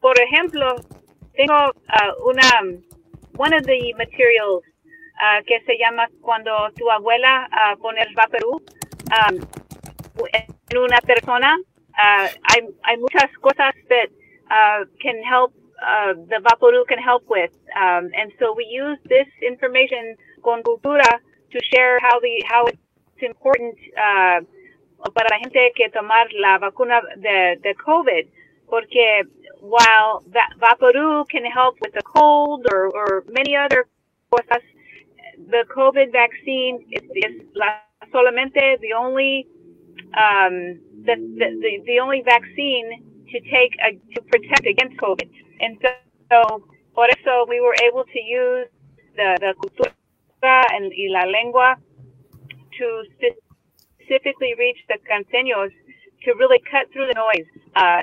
por 0.00 0.20
ejemplo, 0.20 0.76
tengo 1.34 1.72
una, 2.24 2.80
one 3.36 3.54
of 3.56 3.64
the 3.64 3.94
materials 3.96 4.64
que 5.46 5.60
se 5.64 5.78
llama 5.78 6.08
cuando 6.20 6.50
tu 6.76 6.90
abuela 6.90 7.48
pone 7.80 8.02
el 8.02 8.14
um, 8.48 9.40
en 10.68 10.78
una 10.78 11.00
persona. 11.02 11.56
hay, 11.94 12.68
hay 12.82 12.96
muchas 12.98 13.32
cosas 13.40 13.72
that 13.88 14.10
uh, 14.50 14.84
can 15.00 15.22
help 15.22 15.52
uh, 15.82 16.14
the 16.14 16.40
Vaporu 16.42 16.86
can 16.88 16.98
help 16.98 17.24
with. 17.28 17.50
Um, 17.76 18.10
and 18.16 18.32
so 18.38 18.54
we 18.56 18.64
use 18.64 18.98
this 19.08 19.28
information 19.42 20.16
con 20.42 20.62
cultura 20.62 21.20
to 21.52 21.58
share 21.72 21.98
how 22.00 22.18
the 22.20 22.42
how 22.48 22.66
it's 22.66 23.22
important 23.22 23.76
uh, 23.96 24.40
para 25.14 25.28
la 25.30 25.38
gente 25.38 25.72
que 25.74 25.90
tomar 25.90 26.26
la 26.32 26.58
vacuna 26.58 27.00
de, 27.16 27.56
de 27.62 27.74
COVID, 27.74 28.26
porque 28.68 29.24
while 29.60 30.22
va 30.28 30.46
Vaporu 30.58 31.28
can 31.28 31.44
help 31.44 31.76
with 31.80 31.92
the 31.92 32.02
cold 32.02 32.66
or, 32.72 32.88
or 32.88 33.24
many 33.28 33.54
other 33.56 33.86
cosas, 34.30 34.62
the 35.50 35.64
COVID 35.74 36.12
vaccine 36.12 36.84
is, 36.90 37.02
is 37.14 37.42
la, 37.54 37.66
solamente 38.12 38.80
the 38.80 38.92
only 38.92 39.46
um, 40.14 40.80
the, 41.04 41.16
the, 41.38 41.82
the 41.86 42.00
only 42.00 42.22
vaccine 42.22 43.02
to 43.32 43.40
take 43.50 43.72
a, 43.84 43.92
to 44.14 44.22
protect 44.22 44.66
against 44.66 44.96
COVID. 44.98 45.28
And 45.60 45.78
so, 45.82 45.90
so, 46.30 47.02
eso 47.04 47.46
we 47.48 47.60
were 47.60 47.76
able 47.84 48.04
to 48.04 48.20
use 48.20 48.68
the, 49.16 49.36
the 49.40 49.54
cultura 49.60 50.64
and 50.74 50.92
y 50.96 51.06
la 51.08 51.24
lengua 51.24 51.76
to 52.78 53.04
specifically 53.16 54.54
reach 54.58 54.78
the 54.88 54.98
canseños 55.08 55.70
to 56.24 56.32
really 56.34 56.60
cut 56.70 56.90
through 56.92 57.06
the 57.06 57.14
noise. 57.14 57.46
Uh, 57.74 58.02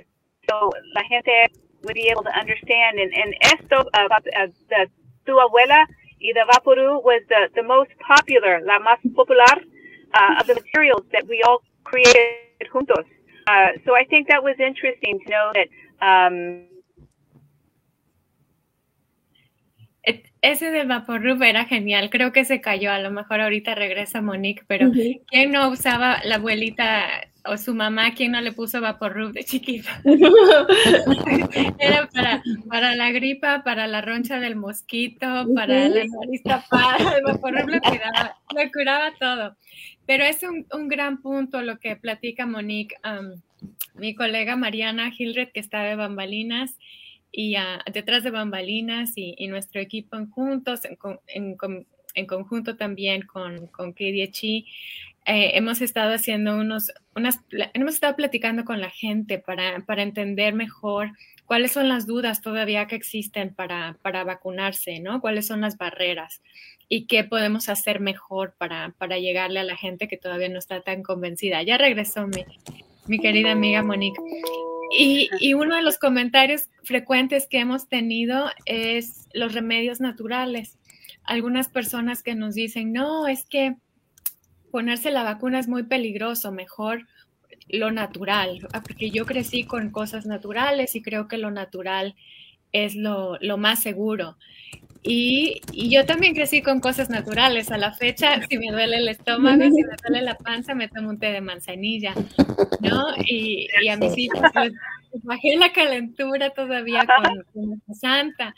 so 0.49 0.71
la 0.95 1.03
gente 1.09 1.53
would 1.83 1.95
be 1.95 2.07
able 2.09 2.23
to 2.23 2.33
understand. 2.37 2.99
And, 2.99 3.13
and 3.13 3.35
esto, 3.41 3.85
uh, 3.93 4.07
uh, 4.11 4.47
the 4.69 4.87
tu 5.25 5.33
abuela 5.33 5.85
y 6.19 6.31
the 6.33 6.45
vaporu 6.51 7.03
was 7.03 7.21
the, 7.29 7.49
the 7.55 7.63
most 7.63 7.91
popular, 7.99 8.61
la 8.65 8.79
más 8.79 8.99
popular 9.15 9.55
uh, 10.13 10.39
of 10.39 10.47
the 10.47 10.55
materials 10.55 11.05
that 11.11 11.27
we 11.27 11.41
all 11.43 11.61
created 11.83 12.67
juntos. 12.73 13.05
Uh, 13.47 13.69
so 13.85 13.95
I 13.95 14.05
think 14.05 14.27
that 14.29 14.43
was 14.43 14.55
interesting 14.59 15.19
to 15.19 15.29
know 15.29 15.51
that. 15.53 15.67
Um, 16.01 16.67
Ese 20.41 20.71
de 20.71 20.83
Vaporub 20.83 21.41
era 21.41 21.63
genial, 21.63 22.09
creo 22.09 22.33
que 22.33 22.43
se 22.43 22.59
cayó, 22.59 22.91
a 22.91 22.99
lo 22.99 23.11
mejor 23.11 23.39
ahorita 23.39 23.75
regresa 23.75 24.21
Monique, 24.21 24.65
pero 24.67 24.91
¿quién 25.27 25.51
no 25.51 25.69
usaba 25.69 26.19
la 26.25 26.35
abuelita 26.35 27.29
o 27.45 27.57
su 27.57 27.73
mamá, 27.73 28.13
¿quién 28.13 28.31
no 28.31 28.41
le 28.41 28.51
puso 28.51 28.79
Vaporrub 28.79 29.33
de 29.33 29.43
chiquita? 29.43 30.01
Era 31.79 32.07
para, 32.07 32.43
para 32.69 32.95
la 32.95 33.11
gripa, 33.11 33.63
para 33.63 33.87
la 33.87 34.01
roncha 34.01 34.39
del 34.39 34.55
mosquito, 34.55 35.25
para 35.53 35.89
la 35.89 36.05
nariz 36.05 36.43
tapada, 36.43 37.17
el 37.17 37.23
Vaporrub 37.23 37.69
lo 37.69 37.79
curaba, 37.81 38.37
lo 38.55 38.71
curaba 38.71 39.13
todo. 39.19 39.57
Pero 40.05 40.23
es 40.23 40.43
un, 40.43 40.65
un, 40.73 40.87
gran 40.87 41.21
punto 41.21 41.61
lo 41.61 41.79
que 41.79 41.95
platica 41.95 42.45
Monique, 42.45 42.95
mi 43.95 44.15
colega 44.15 44.55
Mariana 44.55 45.11
Gilred, 45.11 45.51
que 45.51 45.59
está 45.59 45.83
de 45.83 45.95
bambalinas, 45.95 46.77
y 47.31 47.57
uh, 47.57 47.79
detrás 47.91 48.23
de 48.23 48.29
bambalinas 48.29 49.13
y, 49.17 49.33
y, 49.37 49.47
nuestro 49.47 49.81
equipo 49.81 50.17
en 50.17 50.29
juntos, 50.29 50.85
en, 50.85 50.97
en, 51.27 51.57
en 52.13 52.25
conjunto 52.25 52.75
también 52.77 53.23
con, 53.23 53.67
con 53.67 53.93
KDHI, 53.93 54.67
eh, 55.25 55.51
hemos 55.55 55.81
estado 55.81 56.13
haciendo 56.13 56.55
unos, 56.57 56.91
hemos 57.73 57.93
estado 57.93 58.15
platicando 58.15 58.65
con 58.65 58.81
la 58.81 58.89
gente 58.89 59.39
para, 59.39 59.83
entender 60.01 60.53
mejor 60.53 61.11
cuáles 61.45 61.71
son 61.71 61.87
las 61.87 62.05
dudas 62.05 62.41
todavía 62.41 62.87
que 62.87 62.95
existen 62.95 63.53
para, 63.53 63.97
vacunarse, 64.03 64.99
¿no? 64.99 65.21
Cuáles 65.21 65.47
son 65.47 65.61
las 65.61 65.77
barreras 65.77 66.41
y 66.89 67.05
qué 67.05 67.23
podemos 67.23 67.69
hacer 67.69 67.99
mejor 67.99 68.55
para, 68.57 69.17
llegarle 69.17 69.59
a 69.59 69.63
la 69.63 69.77
gente 69.77 70.07
que 70.07 70.17
todavía 70.17 70.49
no 70.49 70.59
está 70.59 70.81
tan 70.81 71.03
convencida. 71.03 71.63
Ya 71.63 71.77
regresó 71.77 72.27
mi, 72.27 72.45
mi 73.07 73.19
querida 73.19 73.51
amiga 73.51 73.81
Monique. 73.81 74.19
Y, 74.95 75.53
uno 75.53 75.75
de 75.75 75.81
los 75.81 75.97
comentarios 75.97 76.69
frecuentes 76.83 77.47
que 77.47 77.59
hemos 77.59 77.87
tenido 77.87 78.49
es 78.65 79.27
los 79.33 79.53
remedios 79.53 79.99
naturales. 79.99 80.77
Algunas 81.23 81.67
personas 81.67 82.21
que 82.21 82.35
nos 82.35 82.53
dicen, 82.53 82.93
no, 82.93 83.27
es 83.27 83.45
que 83.45 83.75
ponerse 84.73 85.11
la 85.11 85.21
vacuna 85.21 85.59
es 85.59 85.67
muy 85.67 85.83
peligroso, 85.83 86.51
mejor 86.51 87.05
lo 87.69 87.91
natural, 87.91 88.67
ah, 88.73 88.81
porque 88.81 89.11
yo 89.11 89.23
crecí 89.23 89.65
con 89.65 89.91
cosas 89.91 90.25
naturales 90.25 90.95
y 90.95 91.03
creo 91.03 91.27
que 91.27 91.37
lo 91.37 91.51
natural 91.51 92.15
es 92.71 92.95
lo, 92.95 93.37
más 93.59 93.83
seguro. 93.83 94.35
Y, 95.03 95.61
yo 95.73 96.07
también 96.07 96.33
crecí 96.33 96.63
con 96.63 96.79
cosas 96.79 97.11
naturales. 97.11 97.69
A 97.69 97.77
la 97.77 97.93
fecha, 97.93 98.41
si 98.49 98.57
me 98.57 98.71
duele 98.71 98.97
el 98.97 99.09
estómago, 99.09 99.61
si 99.61 99.83
me 99.83 99.95
duele 100.07 100.25
la 100.25 100.35
panza, 100.37 100.73
me 100.73 100.87
tomo 100.87 101.09
un 101.09 101.19
té 101.19 101.31
de 101.31 101.41
manzanilla, 101.41 102.15
¿no? 102.79 103.05
Y, 103.27 103.67
a 103.87 103.95
mis 103.95 104.17
hijos 104.17 104.41
les 105.13 105.23
bajé 105.23 105.55
la 105.55 105.71
calentura 105.71 106.49
todavía 106.49 107.05
con, 107.05 107.77
con 107.85 107.95
Santa. 107.95 108.55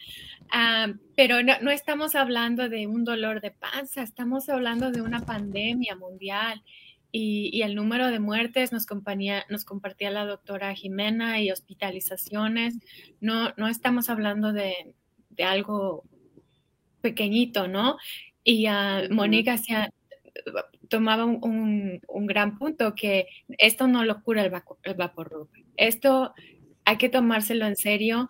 Ah, 0.51 0.87
pero 1.15 1.37
no, 1.43 1.71
estamos 1.71 2.15
hablando 2.15 2.69
de 2.69 2.87
un 2.87 3.03
dolor 3.03 3.41
de 3.41 3.51
panza, 3.51 4.03
estamos 4.03 4.49
hablando 4.49 4.91
de 4.91 5.01
una 5.01 5.21
pandemia 5.25 5.95
mundial 5.95 6.63
y, 7.11 7.61
el 7.61 7.75
número 7.75 8.07
de 8.07 8.19
muertes 8.19 8.71
nos, 8.71 8.85
nos 9.49 9.65
compartía 9.65 10.11
la 10.11 10.25
doctora 10.25 10.73
Jimena 10.75 11.41
y 11.41 11.51
hospitalizaciones. 11.51 12.77
No, 13.21 13.53
no 13.57 13.67
estamos 13.67 14.09
hablando 14.09 14.51
de, 14.51 14.93
algo 15.43 16.03
pequeñito, 17.01 17.67
¿no? 17.67 17.97
Y 18.43 18.67
uh, 18.67 19.11
Mónica 19.11 19.53
hacía, 19.53 19.91
tomaba 20.89 21.25
un, 21.25 22.01
gran 22.27 22.57
punto 22.57 22.95
que 22.95 23.27
esto 23.57 23.87
no 23.87 24.03
lo 24.03 24.21
cura 24.21 24.43
el, 24.43 24.51
el 24.83 24.93
vapor 24.95 25.49
Esto 25.77 26.33
hay 26.83 26.97
que 26.97 27.09
tomárselo 27.09 27.65
en 27.65 27.75
serio 27.75 28.29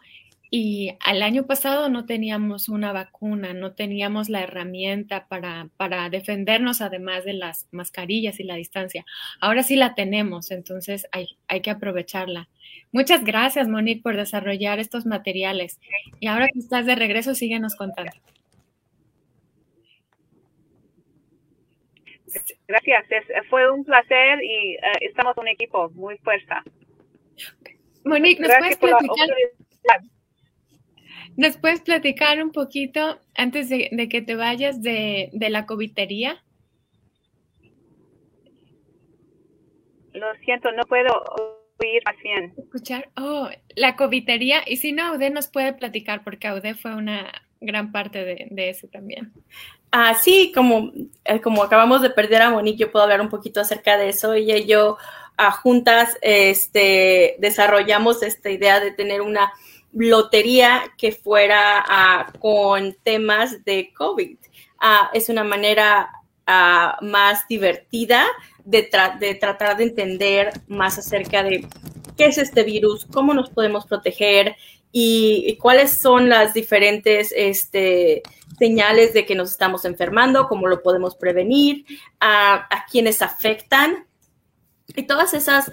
y 0.57 0.95
al 1.01 1.21
año 1.21 1.45
pasado 1.45 1.89
no 1.89 2.05
teníamos 2.05 2.69
una 2.69 2.93
vacuna, 2.93 3.53
no 3.53 3.73
teníamos 3.73 4.29
la 4.29 4.41
herramienta 4.41 5.27
para, 5.27 5.67
para, 5.75 6.09
defendernos 6.09 6.79
además 6.79 7.25
de 7.25 7.33
las 7.33 7.67
mascarillas 7.73 8.39
y 8.39 8.45
la 8.45 8.55
distancia. 8.55 9.05
Ahora 9.41 9.63
sí 9.63 9.75
la 9.75 9.95
tenemos, 9.95 10.51
entonces 10.51 11.09
hay, 11.11 11.27
hay 11.49 11.59
que 11.59 11.71
aprovecharla. 11.71 12.47
Muchas 12.93 13.25
gracias, 13.25 13.67
Monique, 13.67 14.01
por 14.01 14.15
desarrollar 14.15 14.79
estos 14.79 15.05
materiales. 15.05 15.81
Y 16.21 16.27
ahora 16.27 16.47
que 16.47 16.59
estás 16.59 16.85
de 16.85 16.95
regreso, 16.95 17.35
síguenos 17.35 17.75
contando. 17.75 18.13
Gracias, 22.65 23.25
fue 23.49 23.69
un 23.69 23.83
placer 23.83 24.41
y 24.41 24.77
uh, 24.77 24.79
estamos 25.01 25.35
un 25.35 25.49
equipo 25.49 25.89
muy 25.89 26.17
fuerte. 26.19 26.55
Monique, 28.05 28.41
¿nos 28.41 28.57
puedes 28.57 28.77
platicar? 28.77 29.27
¿Nos 31.37 31.57
puedes 31.57 31.81
platicar 31.81 32.41
un 32.41 32.51
poquito, 32.51 33.19
antes 33.35 33.69
de, 33.69 34.07
que 34.09 34.21
te 34.21 34.35
vayas, 34.35 34.81
de, 34.81 35.29
la 35.33 35.65
covitería? 35.65 36.41
Lo 40.13 40.27
siento, 40.45 40.71
no 40.71 40.83
puedo 40.83 41.11
oír 41.79 42.01
más 42.05 42.15
bien. 42.23 42.53
Escuchar, 42.57 43.09
oh, 43.17 43.49
la 43.75 43.97
covitería, 43.97 44.61
y 44.65 44.77
si 44.77 44.93
no, 44.93 45.07
Aude 45.07 45.29
nos 45.29 45.47
puede 45.47 45.73
platicar, 45.73 46.23
porque 46.23 46.47
Aude 46.47 46.73
fue 46.73 46.95
una 46.95 47.29
gran 47.59 47.91
parte 47.91 48.23
de, 48.23 48.47
de 48.49 48.69
eso 48.69 48.87
también. 48.87 49.33
Ah, 49.91 50.13
sí, 50.13 50.51
como, 50.53 50.91
eh, 51.25 51.41
como 51.41 51.63
acabamos 51.63 52.01
de 52.01 52.09
perder 52.09 52.41
a 52.41 52.49
Monique, 52.49 52.79
yo 52.79 52.91
puedo 52.91 53.03
hablar 53.03 53.21
un 53.21 53.29
poquito 53.29 53.61
acerca 53.61 53.97
de 53.97 54.09
eso. 54.09 54.33
Ella 54.33 54.57
y 54.57 54.65
yo 54.65 54.97
a 55.37 55.51
juntas 55.51 56.17
este, 56.21 57.35
desarrollamos 57.39 58.23
esta 58.23 58.49
idea 58.49 58.79
de 58.79 58.91
tener 58.91 59.21
una 59.21 59.53
lotería 59.95 60.83
que 60.97 61.11
fuera 61.11 61.83
ah, 61.87 62.33
con 62.39 62.95
temas 63.03 63.63
de 63.63 63.93
COVID. 63.93 64.37
Ah, 64.79 65.09
es 65.13 65.29
una 65.29 65.43
manera 65.43 66.09
ah, 66.45 66.97
más 67.01 67.47
divertida 67.47 68.25
de, 68.65 68.83
tratar 68.83 69.77
de 69.77 69.83
entender 69.83 70.51
más 70.67 70.97
acerca 70.97 71.43
de 71.43 71.67
qué 72.17 72.25
es 72.25 72.37
este 72.37 72.63
virus, 72.63 73.05
cómo 73.05 73.33
nos 73.33 73.49
podemos 73.49 73.85
proteger 73.85 74.55
y, 74.91 75.57
cuáles 75.61 75.99
son 75.99 76.29
las 76.29 76.53
diferentes 76.53 77.33
este, 77.35 78.21
señales 78.57 79.13
de 79.13 79.25
que 79.25 79.35
nos 79.35 79.51
estamos 79.51 79.85
enfermando, 79.85 80.47
cómo 80.47 80.67
lo 80.67 80.81
podemos 80.81 81.15
prevenir, 81.15 81.85
a, 82.19 82.67
a 82.73 82.85
quiénes 82.89 83.21
afectan 83.21 84.07
y 84.87 85.03
todas 85.03 85.33
esas, 85.33 85.71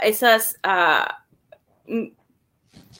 esas 0.00 0.58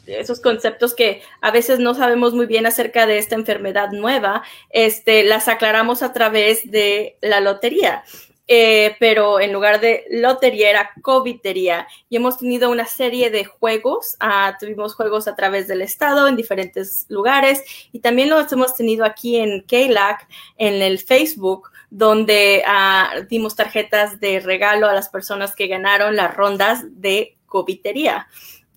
esos 0.07 0.40
conceptos 0.40 0.95
que 0.95 1.23
a 1.40 1.51
veces 1.51 1.79
no 1.79 1.95
sabemos 1.95 2.35
muy 2.35 2.47
bien 2.47 2.67
acerca 2.67 3.07
de 3.07 3.19
esta 3.19 3.35
enfermedad 3.35 3.90
nueva, 3.93 4.43
este, 4.71 5.25
las 5.25 5.49
aclaramos 5.49 6.03
a 6.03 6.12
través 6.12 6.71
de 6.71 7.17
la 7.21 7.40
lotería. 7.40 8.05
Eh, 8.47 8.95
pero 9.01 9.40
en 9.40 9.55
lugar 9.55 9.81
de 9.81 10.05
lotería 10.11 10.69
era 10.69 10.90
covitería 11.01 11.88
y 12.11 12.17
hemos 12.17 12.37
tenido 12.37 12.71
una 12.71 12.85
serie 12.85 13.31
de 13.31 13.47
juegos, 13.47 14.17
ah, 14.21 14.59
tuvimos 14.61 14.95
juegos 14.95 15.29
a 15.29 15.35
través 15.35 15.67
del 15.67 15.81
estado 15.81 16.29
en 16.29 16.37
diferentes 16.37 17.07
lugares 17.09 17.64
y 17.90 18.01
también 18.01 18.29
los 18.29 18.53
hemos 18.53 18.75
tenido 18.75 19.07
aquí 19.07 19.38
en 19.38 19.62
KLAC, 19.62 20.29
en 20.59 20.83
el 20.83 20.99
Facebook, 20.99 21.71
donde 21.88 22.62
ah, 22.67 23.14
dimos 23.31 23.57
tarjetas 23.57 24.21
de 24.21 24.40
regalo 24.40 24.88
a 24.88 24.93
las 24.93 25.09
personas 25.09 25.55
que 25.55 25.67
ganaron 25.67 26.14
las 26.14 26.35
rondas 26.35 26.83
de 27.01 27.38
covitería. 27.47 28.29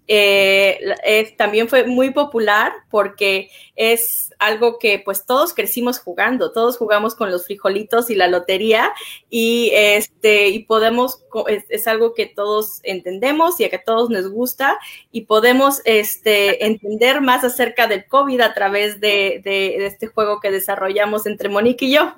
Eh, 0.09 1.35
también 1.37 1.67
fue 1.67 1.85
muy 1.85 2.11
popular 2.11 2.71
porque 2.89 3.49
es 3.75 4.33
algo 4.39 4.79
que 4.79 4.99
pues 5.03 5.25
todos 5.25 5.53
crecimos 5.53 5.99
jugando, 5.99 6.53
todos 6.53 6.77
jugamos 6.77 7.13
con 7.13 7.29
los 7.29 7.45
frijolitos 7.45 8.09
y 8.09 8.15
la 8.15 8.27
lotería 8.27 8.93
y 9.29 9.71
este 9.73 10.47
y 10.47 10.59
podemos 10.59 11.25
es, 11.47 11.87
algo 11.87 12.13
que 12.13 12.25
todos 12.25 12.79
entendemos 12.83 13.59
y 13.59 13.65
a 13.65 13.69
que 13.69 13.79
todos 13.79 14.09
nos 14.09 14.29
gusta 14.29 14.79
y 15.11 15.21
podemos 15.25 15.81
este 15.83 16.65
entender 16.65 17.19
más 17.19 17.43
acerca 17.43 17.87
del 17.87 18.05
COVID 18.07 18.39
a 18.39 18.53
través 18.53 19.01
de, 19.01 19.41
de 19.43 19.85
este 19.85 20.07
juego 20.07 20.39
que 20.39 20.51
desarrollamos 20.51 21.25
entre 21.25 21.49
Monique 21.49 21.85
y 21.85 21.93
yo. 21.95 22.15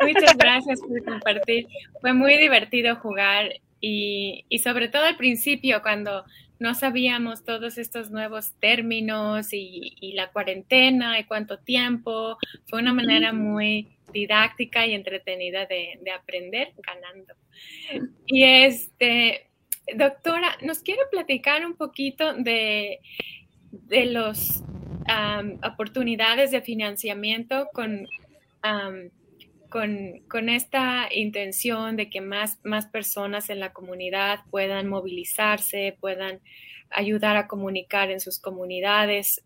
Muchas 0.00 0.36
gracias 0.36 0.80
por 0.80 1.04
compartir. 1.04 1.66
Fue 2.00 2.12
muy 2.12 2.36
divertido 2.36 2.96
jugar 2.96 3.52
y, 3.84 4.60
sobre 4.62 4.88
todo 4.88 5.04
al 5.04 5.16
principio, 5.16 5.82
cuando 5.82 6.24
no 6.60 6.74
sabíamos 6.74 7.44
todos 7.44 7.78
estos 7.78 8.12
nuevos 8.12 8.52
términos 8.60 9.48
y, 9.50 10.12
la 10.14 10.30
cuarentena 10.30 11.18
y 11.18 11.24
cuánto 11.24 11.58
tiempo, 11.58 12.38
fue 12.66 12.78
una 12.78 12.94
manera 12.94 13.32
muy 13.32 13.88
didáctica 14.12 14.86
y 14.86 14.94
entretenida 14.94 15.66
de, 15.66 15.98
aprender 16.16 16.72
ganando. 16.76 17.34
Y 18.26 18.44
este, 18.44 19.48
doctora, 19.96 20.56
¿nos 20.62 20.78
quiere 20.78 21.00
platicar 21.10 21.66
un 21.66 21.74
poquito 21.74 22.34
de, 22.34 23.00
de 23.72 24.04
las 24.06 24.62
oportunidades 25.64 26.52
de 26.52 26.62
financiamiento 26.62 27.68
con 27.72 28.06
con, 29.72 30.48
esta 30.50 31.08
intención 31.10 31.96
de 31.96 32.10
que 32.10 32.20
más, 32.20 32.58
más 32.62 32.86
personas 32.86 33.48
en 33.48 33.58
la 33.58 33.72
comunidad 33.72 34.40
puedan 34.50 34.86
movilizarse, 34.86 35.96
puedan 35.98 36.40
ayudar 36.90 37.38
a 37.38 37.48
comunicar 37.48 38.10
en 38.10 38.20
sus 38.20 38.38
comunidades 38.38 39.42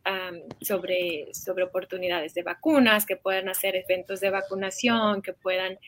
sobre, 0.60 1.32
sobre 1.32 1.62
oportunidades 1.62 2.34
de 2.34 2.42
vacunas, 2.42 3.06
que 3.06 3.16
puedan 3.16 3.48
hacer 3.48 3.76
eventos 3.76 4.18
de 4.18 4.30
vacunación, 4.30 5.22
que 5.22 5.32
puedan 5.32 5.78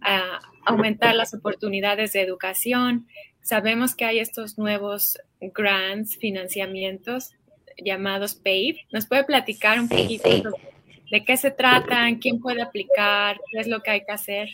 ah, 0.00 0.40
aumentar 0.66 1.14
las 1.14 1.32
oportunidades 1.32 2.12
de 2.14 2.22
educación. 2.22 3.06
Sabemos 3.42 3.94
que 3.94 4.06
hay 4.06 4.18
estos 4.18 4.58
nuevos 4.58 5.18
grants, 5.40 6.16
financiamientos 6.16 7.30
llamados 7.78 8.34
PAVE. 8.34 8.86
¿Nos 8.90 9.06
puede 9.06 9.22
platicar 9.22 9.78
un 9.78 9.88
poquito 9.88 10.28
de 11.10 11.24
qué 11.24 11.36
se 11.36 11.50
tratan, 11.50 12.16
quién 12.16 12.40
puede 12.40 12.62
aplicar, 12.62 13.40
qué 13.50 13.60
es 13.60 13.66
lo 13.66 13.82
que 13.82 13.90
hay 13.90 14.04
que 14.04 14.12
hacer? 14.12 14.48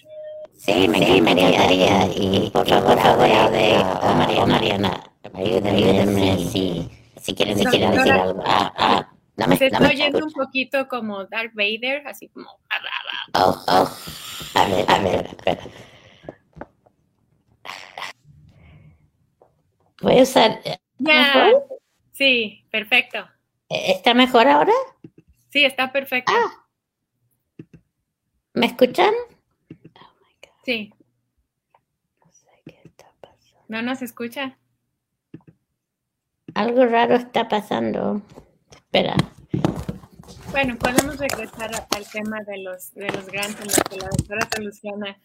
Sí, 0.56 0.88
me, 0.88 0.98
sí, 0.98 1.20
me 1.22 1.30
encantaría. 1.30 2.06
Y 2.14 2.50
por 2.50 2.68
favor, 2.68 3.50
de 3.50 3.74
a 3.76 4.14
Mariana, 4.14 4.46
Mariana, 4.46 5.10
ayúdenme 5.32 6.38
si, 6.38 6.88
si 7.20 7.34
quieren 7.34 7.56
decir, 7.56 7.80
decir 7.80 8.12
algo. 8.12 8.42
Ah, 8.44 8.72
ah, 8.76 9.12
dame, 9.36 9.56
se 9.56 9.66
está 9.66 9.88
oyendo 9.88 10.24
un 10.24 10.32
poquito 10.32 10.86
como 10.88 11.24
Darth 11.24 11.54
Vader, 11.54 12.06
así 12.06 12.28
como... 12.28 12.50
Oh, 13.34 13.64
oh. 13.68 13.90
A 14.54 14.64
ver, 14.66 14.84
a 14.90 14.98
ver, 14.98 15.26
espera. 15.26 15.62
Voy 20.02 20.18
a 20.18 20.22
usar... 20.22 20.60
Ya. 20.98 21.52
Sí, 22.12 22.66
perfecto. 22.70 23.26
¿Está 23.70 24.12
mejor 24.12 24.46
ahora? 24.46 24.72
Sí, 25.50 25.64
está 25.64 25.92
perfecto. 25.92 26.32
Ah. 26.34 26.66
¿Me 28.54 28.66
escuchan? 28.66 29.12
Sí. 30.64 30.92
No 33.68 33.82
nos 33.82 34.02
escucha. 34.02 34.58
Algo 36.54 36.86
raro 36.86 37.14
está 37.14 37.48
pasando. 37.48 38.22
Espera. 38.70 39.16
Bueno, 40.50 40.76
podemos 40.76 41.18
regresar 41.18 41.70
al 41.90 42.10
tema 42.10 42.42
de 42.42 42.58
los, 42.58 42.92
de 42.94 43.08
los 43.10 43.26
grants 43.26 43.60
en 43.60 43.66
los 43.66 43.82
que 43.84 43.96
la 43.96 44.08
doctora 44.08 44.48
soluciona 44.56 45.20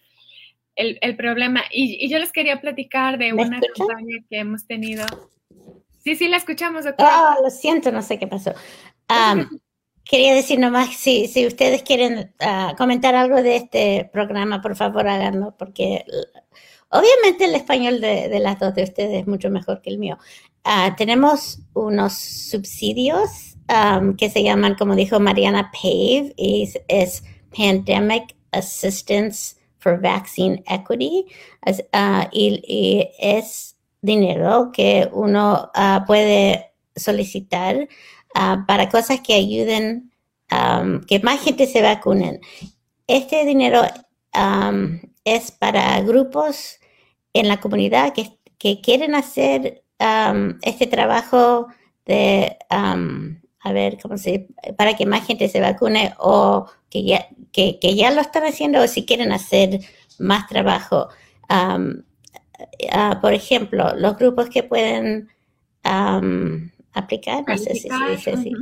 el, 0.76 1.00
el 1.02 1.16
problema. 1.16 1.64
Y, 1.72 2.06
y, 2.06 2.10
yo 2.10 2.20
les 2.20 2.32
quería 2.32 2.62
platicar 2.62 3.18
de 3.18 3.34
una 3.34 3.60
campaña 3.60 4.18
que 4.30 4.38
hemos 4.38 4.68
tenido. 4.68 5.06
Sí, 6.04 6.16
sí, 6.16 6.28
la 6.28 6.38
escuchamos, 6.38 6.86
doctora. 6.86 7.10
Ah, 7.12 7.38
lo 7.42 7.50
siento, 7.50 7.92
no 7.92 8.04
sé 8.04 8.20
qué 8.20 8.28
pasó. 8.28 8.54
quería 10.06 10.34
decir 10.34 10.60
nomás, 10.60 10.96
si, 10.96 11.28
si 11.28 11.46
ustedes 11.46 11.84
quieren 11.84 12.34
ah, 12.40 12.74
comentar 12.78 13.16
algo 13.16 13.42
de 13.42 13.58
este 13.58 14.10
programa, 14.14 14.62
por 14.62 14.76
favor 14.76 15.08
háganlo, 15.08 15.56
porque 15.58 16.06
obviamente 16.90 17.46
el 17.46 17.56
español 17.56 18.00
de, 18.00 18.30
de, 18.30 18.40
las 18.40 18.60
dos 18.60 18.74
de 18.76 18.84
ustedes 18.84 19.22
es 19.22 19.28
mucho 19.28 19.50
mejor 19.50 19.82
que 19.82 19.90
el 19.90 19.98
mío. 19.98 20.18
Uh, 20.66 20.96
tenemos 20.96 21.60
unos 21.74 22.14
subsidios 22.14 23.56
que 24.18 24.30
se 24.30 24.44
llaman, 24.44 24.76
como 24.76 24.96
dijo 24.96 25.20
Mariana 25.20 25.72
PAVE, 25.72 26.34
y 26.38 26.70
es, 26.88 27.24
Pandemic 27.56 28.36
Assistance 28.52 29.56
for 29.80 30.00
Vaccine 30.02 30.64
Equity, 30.68 31.26
uh, 31.66 32.28
y, 32.32 33.10
es 33.20 33.76
dinero 34.02 34.72
que 34.72 35.10
uno 35.12 35.72
uh, 35.76 36.06
puede 36.06 36.72
solicitar 36.96 37.88
para 38.68 38.90
cosas 38.90 39.22
que 39.22 39.34
ayuden 39.34 40.12
um, 40.52 41.02
que 41.02 41.20
más 41.20 41.42
gente 41.42 41.68
se 41.68 41.82
vacunen. 41.82 42.40
Este 43.08 43.46
dinero 43.46 43.82
es 45.24 45.52
para 45.52 46.02
grupos 46.02 46.80
en 47.34 47.48
la 47.48 47.60
comunidad 47.60 48.14
que, 48.14 48.38
que 48.58 48.82
quieren 48.82 49.16
hacer 49.16 49.84
este 50.62 50.88
trabajo 50.88 51.68
de, 52.06 52.58
a 52.70 53.72
ver, 53.72 53.98
¿cómo 54.02 54.18
se 54.18 54.48
para 54.78 54.96
que 54.96 55.06
más 55.06 55.26
gente 55.26 55.48
se 55.48 55.62
vacune 55.62 56.14
o 56.20 56.66
que 56.90 57.04
ya, 57.04 57.28
que, 57.52 57.80
ya 57.96 58.12
lo 58.12 58.22
están 58.22 58.44
haciendo 58.44 58.82
o 58.82 58.88
si 58.88 59.06
quieren 59.06 59.32
hacer 59.32 59.80
más 60.20 60.48
trabajo. 60.48 61.10
Ah, 61.50 63.20
por 63.22 63.34
ejemplo, 63.34 63.96
los 63.96 64.18
grupos 64.18 64.50
que 64.50 64.64
pueden 64.64 65.30
aplicar, 66.96 67.44
no 67.48 67.58
sé 67.58 67.76
si 67.76 67.90
se 67.90 68.10
dice 68.10 68.32
así. 68.32 68.54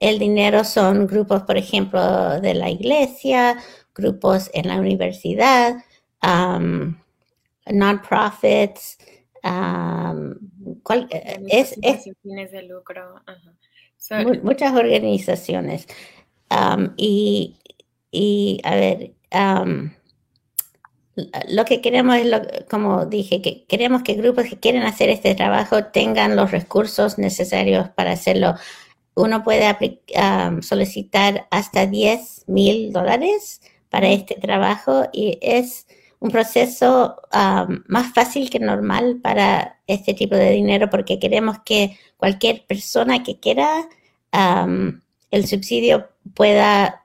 el 0.00 0.18
dinero 0.18 0.64
son 0.64 1.06
grupos, 1.06 1.42
por 1.42 1.56
ejemplo, 1.56 2.40
de 2.40 2.54
la 2.54 2.70
iglesia, 2.70 3.56
grupos 3.94 4.50
en 4.52 4.68
la 4.68 4.76
universidad, 4.76 5.76
non-profits, 7.66 8.98
¿cuál, 10.82 11.08
eh, 11.10 11.42
es, 11.48 11.74
fines 12.22 12.52
de 12.52 12.62
lucro. 12.62 13.22
muchas 14.42 14.74
organizaciones. 14.74 15.86
y, 16.96 17.56
y, 18.10 18.60
a 18.64 18.74
ver, 18.74 19.12
lo 21.48 21.64
que 21.64 21.80
queremos 21.80 22.16
es, 22.16 22.26
lo, 22.26 22.42
como 22.68 23.06
dije, 23.06 23.40
que 23.40 23.64
queremos 23.66 24.02
que 24.02 24.14
grupos 24.14 24.44
que 24.46 24.58
quieren 24.58 24.82
hacer 24.82 25.10
este 25.10 25.34
trabajo 25.34 25.84
tengan 25.84 26.36
los 26.36 26.50
recursos 26.50 27.18
necesarios 27.18 27.88
para 27.90 28.12
hacerlo. 28.12 28.54
Uno 29.14 29.44
puede 29.44 29.76
solicitar 30.62 31.46
hasta 31.50 31.86
10 31.86 32.44
mil 32.48 32.92
dólares 32.92 33.60
para 33.88 34.08
este 34.08 34.34
trabajo 34.34 35.04
y 35.12 35.38
es 35.40 35.86
un 36.18 36.30
proceso 36.30 37.16
más 37.86 38.12
fácil 38.12 38.50
que 38.50 38.58
normal 38.58 39.20
para 39.22 39.78
este 39.86 40.14
tipo 40.14 40.34
de 40.34 40.50
dinero 40.50 40.90
porque 40.90 41.20
queremos 41.20 41.58
que 41.64 41.96
cualquier 42.16 42.66
persona 42.66 43.22
que 43.22 43.38
quiera 43.38 43.88
el 44.32 45.46
subsidio 45.46 46.08
pueda 46.34 47.04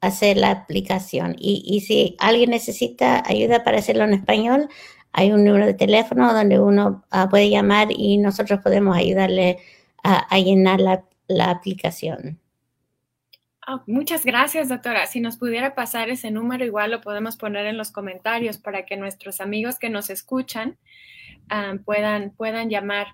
hacer 0.00 0.36
la 0.36 0.50
aplicación. 0.50 1.36
Y, 1.38 1.80
si 1.80 2.16
alguien 2.18 2.50
necesita 2.50 3.22
ayuda 3.26 3.64
para 3.64 3.78
hacerlo 3.78 4.04
en 4.04 4.14
español, 4.14 4.68
hay 5.12 5.32
un 5.32 5.44
número 5.44 5.66
de 5.66 5.74
teléfono 5.74 6.32
donde 6.32 6.60
uno 6.60 7.04
ah, 7.10 7.28
puede 7.28 7.50
llamar 7.50 7.88
y 7.90 8.18
nosotros 8.18 8.60
podemos 8.62 8.96
ayudarle 8.96 9.58
a, 10.02 10.38
llenar 10.38 10.80
la, 10.80 11.04
la 11.28 11.50
aplicación. 11.50 12.40
Oh, 13.68 13.82
muchas 13.86 14.24
gracias, 14.24 14.70
doctora. 14.70 15.06
Si 15.06 15.20
nos 15.20 15.36
pudiera 15.36 15.74
pasar 15.74 16.08
ese 16.08 16.30
número, 16.30 16.64
igual 16.64 16.90
lo 16.90 17.02
podemos 17.02 17.36
poner 17.36 17.66
en 17.66 17.76
los 17.76 17.90
comentarios 17.90 18.56
para 18.56 18.86
que 18.86 18.96
nuestros 18.96 19.40
amigos 19.40 19.78
que 19.78 19.90
nos 19.90 20.08
escuchan 20.08 20.78
ah, 21.50 21.74
puedan, 21.84 22.30
puedan 22.30 22.70
llamar. 22.70 23.08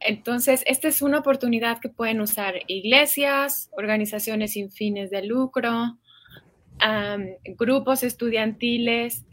Entonces, 0.00 0.64
esta 0.66 0.88
es 0.88 1.00
una 1.00 1.20
oportunidad 1.20 1.78
que 1.78 1.88
pueden 1.88 2.20
usar 2.20 2.54
iglesias, 2.66 3.70
organizaciones 3.72 4.52
sin 4.52 4.70
fines 4.70 5.10
de 5.10 5.24
lucro, 5.24 5.96
grupos 7.56 8.02
estudiantiles 8.02 9.24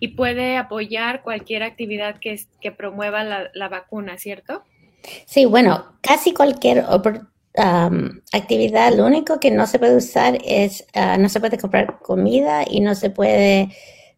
y 0.00 0.08
puede 0.08 0.56
apoyar 0.56 1.22
cualquier 1.22 1.62
actividad 1.62 2.18
que, 2.18 2.40
que 2.60 2.72
promueva 2.72 3.22
la, 3.22 3.68
vacuna, 3.68 4.16
¿cierto? 4.18 4.64
Sí, 5.26 5.44
bueno, 5.44 5.84
casi 6.00 6.32
cualquier 6.32 6.84
actividad, 8.32 8.94
lo 8.94 9.06
único 9.06 9.38
que 9.38 9.50
no 9.50 9.66
se 9.66 9.78
puede 9.78 9.96
usar 9.96 10.38
es, 10.44 10.86
ah, 10.94 11.18
no 11.18 11.28
se 11.28 11.40
puede 11.40 11.58
comprar 11.58 11.98
comida 12.00 12.64
y 12.68 12.80
no 12.80 12.94
se 12.94 13.10
puede 13.10 13.68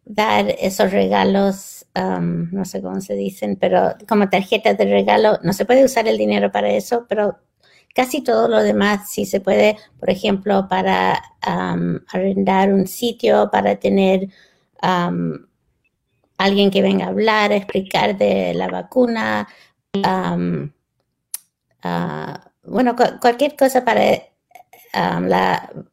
dar 0.05 0.55
esos 0.59 0.91
regalos, 0.91 1.85
no 1.95 2.65
sé 2.65 2.81
cómo 2.81 3.01
se 3.01 3.15
dicen, 3.15 3.57
pero 3.59 3.95
como 4.07 4.29
tarjetas 4.29 4.77
de 4.77 4.85
regalo, 4.85 5.39
no 5.43 5.53
se 5.53 5.65
puede 5.65 5.83
usar 5.83 6.07
el 6.07 6.17
dinero 6.17 6.51
para 6.51 6.69
eso, 6.69 7.05
pero 7.07 7.37
casi 7.93 8.21
todo 8.21 8.47
lo 8.47 8.61
demás 8.61 9.11
sí 9.11 9.25
se 9.25 9.39
puede, 9.39 9.77
por 9.99 10.09
ejemplo, 10.09 10.67
para 10.67 11.21
arrendar 11.41 12.73
un 12.73 12.87
sitio, 12.87 13.49
para 13.51 13.75
tener 13.77 14.29
alguien 16.37 16.71
que 16.71 16.81
venga 16.81 17.05
a 17.05 17.09
hablar, 17.09 17.51
explicar 17.51 18.17
de 18.17 18.53
la 18.53 18.67
vacuna. 18.67 19.47
Ah, 21.85 22.51
bueno, 22.63 22.95
cualquier 23.21 23.55
cosa 23.55 23.83
para 23.85 24.03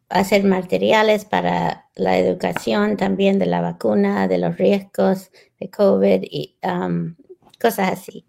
hacer 0.09 0.45
materiales 0.45 1.25
para 1.25 1.89
la 1.95 2.19
educación 2.19 2.97
también 2.97 3.39
de 3.39 3.47
la 3.47 3.61
vacuna, 3.61 4.29
de 4.29 4.39
los 4.39 4.57
riesgos 4.57 5.31
de 5.59 5.71
COVID 5.71 6.23
y 6.23 6.57
cosas 7.61 7.93
así. 7.93 8.25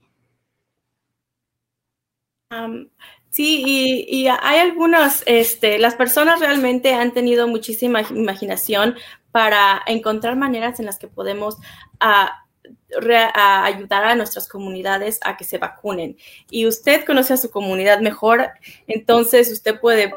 Sí, 3.31 3.63
y, 4.07 4.27
hay 4.27 4.59
algunos, 4.59 5.23
este, 5.25 5.79
las 5.79 5.95
personas 5.95 6.39
realmente 6.39 6.93
han 6.93 7.11
tenido 7.13 7.47
muchísima 7.47 8.01
imaginación 8.01 8.95
para 9.31 9.81
encontrar 9.87 10.35
maneras 10.35 10.79
en 10.79 10.85
las 10.85 10.99
que 10.99 11.07
podemos 11.07 11.57
a 11.99 12.37
ayudar 13.65 14.03
a 14.03 14.15
nuestras 14.15 14.47
comunidades 14.47 15.19
a 15.23 15.37
que 15.37 15.43
se 15.43 15.57
vacunen. 15.57 16.17
Y 16.49 16.67
usted 16.67 17.05
conoce 17.05 17.33
a 17.33 17.37
su 17.37 17.49
comunidad 17.49 18.01
mejor, 18.01 18.49
entonces 18.87 19.51
usted 19.51 19.79
puede 19.79 20.13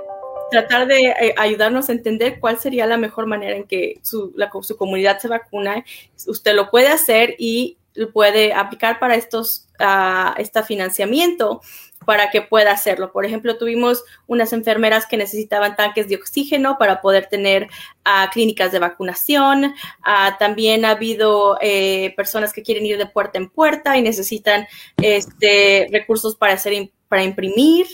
tratar 0.50 0.86
de 0.86 1.06
eh, 1.06 1.34
ayudarnos 1.36 1.88
a 1.88 1.92
entender 1.92 2.38
cuál 2.38 2.58
sería 2.58 2.86
la 2.86 2.96
mejor 2.96 3.26
manera 3.26 3.56
en 3.56 3.64
que 3.64 3.98
su, 4.02 4.34
su 4.62 4.76
comunidad 4.76 5.18
se 5.18 5.28
vacuna. 5.28 5.84
Usted 6.26 6.54
lo 6.54 6.70
puede 6.70 6.88
hacer 6.88 7.34
y 7.38 7.78
puede 8.12 8.52
aplicar 8.52 8.98
para 8.98 9.14
estos 9.14 9.68
uh, 9.80 10.34
este 10.38 10.62
financiamiento 10.62 11.60
para 12.04 12.30
que 12.30 12.42
pueda 12.42 12.72
hacerlo. 12.72 13.12
Por 13.12 13.24
ejemplo, 13.24 13.56
tuvimos 13.56 14.04
unas 14.26 14.52
enfermeras 14.52 15.06
que 15.06 15.16
necesitaban 15.16 15.76
tanques 15.76 16.08
de 16.08 16.16
oxígeno 16.16 16.76
para 16.78 17.00
poder 17.00 17.26
tener 17.26 17.64
uh, 17.64 18.30
clínicas 18.32 18.72
de 18.72 18.78
vacunación. 18.78 19.64
Uh, 19.64 20.36
también 20.38 20.84
ha 20.84 20.90
habido 20.90 21.58
eh, 21.60 22.12
personas 22.16 22.52
que 22.52 22.62
quieren 22.62 22.86
ir 22.86 22.98
de 22.98 23.06
puerta 23.06 23.38
en 23.38 23.48
puerta 23.48 23.96
y 23.96 24.02
necesitan 24.02 24.66
este, 24.98 25.88
recursos 25.90 26.36
para, 26.36 26.54
hacer, 26.54 26.90
para 27.08 27.24
imprimir. 27.24 27.86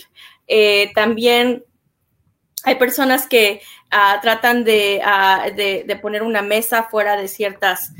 Eh, 0.47 0.91
también 0.93 1.63
hay 2.63 2.75
personas 2.75 3.27
que 3.27 3.61
tratan 4.21 4.63
de, 4.63 5.01
de, 5.85 5.95
poner 5.97 6.23
una 6.23 6.41
mesa 6.41 6.83
fuera 6.83 7.17
de 7.17 7.27
ciertas 7.27 7.91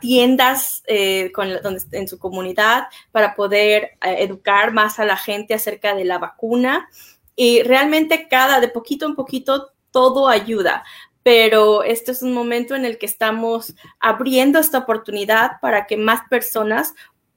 tiendas 0.00 0.82
eh, 0.86 1.30
donde, 1.62 1.82
en 1.92 2.08
su 2.08 2.18
comunidad 2.18 2.88
para 3.12 3.34
poder 3.34 3.92
eh, 4.04 4.16
educar 4.18 4.72
más 4.72 4.98
a 4.98 5.04
la 5.04 5.16
gente 5.16 5.54
acerca 5.54 5.94
de 5.94 6.04
la 6.04 6.18
vacuna. 6.18 6.88
Y 7.36 7.62
realmente 7.62 8.28
cada, 8.28 8.60
de 8.60 8.68
poquito 8.68 9.06
en 9.06 9.14
poquito, 9.14 9.72
todo 9.90 10.28
ayuda. 10.28 10.84
Pero 11.22 11.84
este 11.84 12.12
es 12.12 12.22
un 12.22 12.32
momento 12.32 12.74
en 12.74 12.84
el 12.84 12.98
que 12.98 13.06
estamos 13.06 13.74
abriendo 13.98 14.58
esta 14.58 14.78
oportunidad 14.78 15.60
para 15.60 15.86
que 15.86 15.96
más 15.96 16.22
personas 16.28 16.94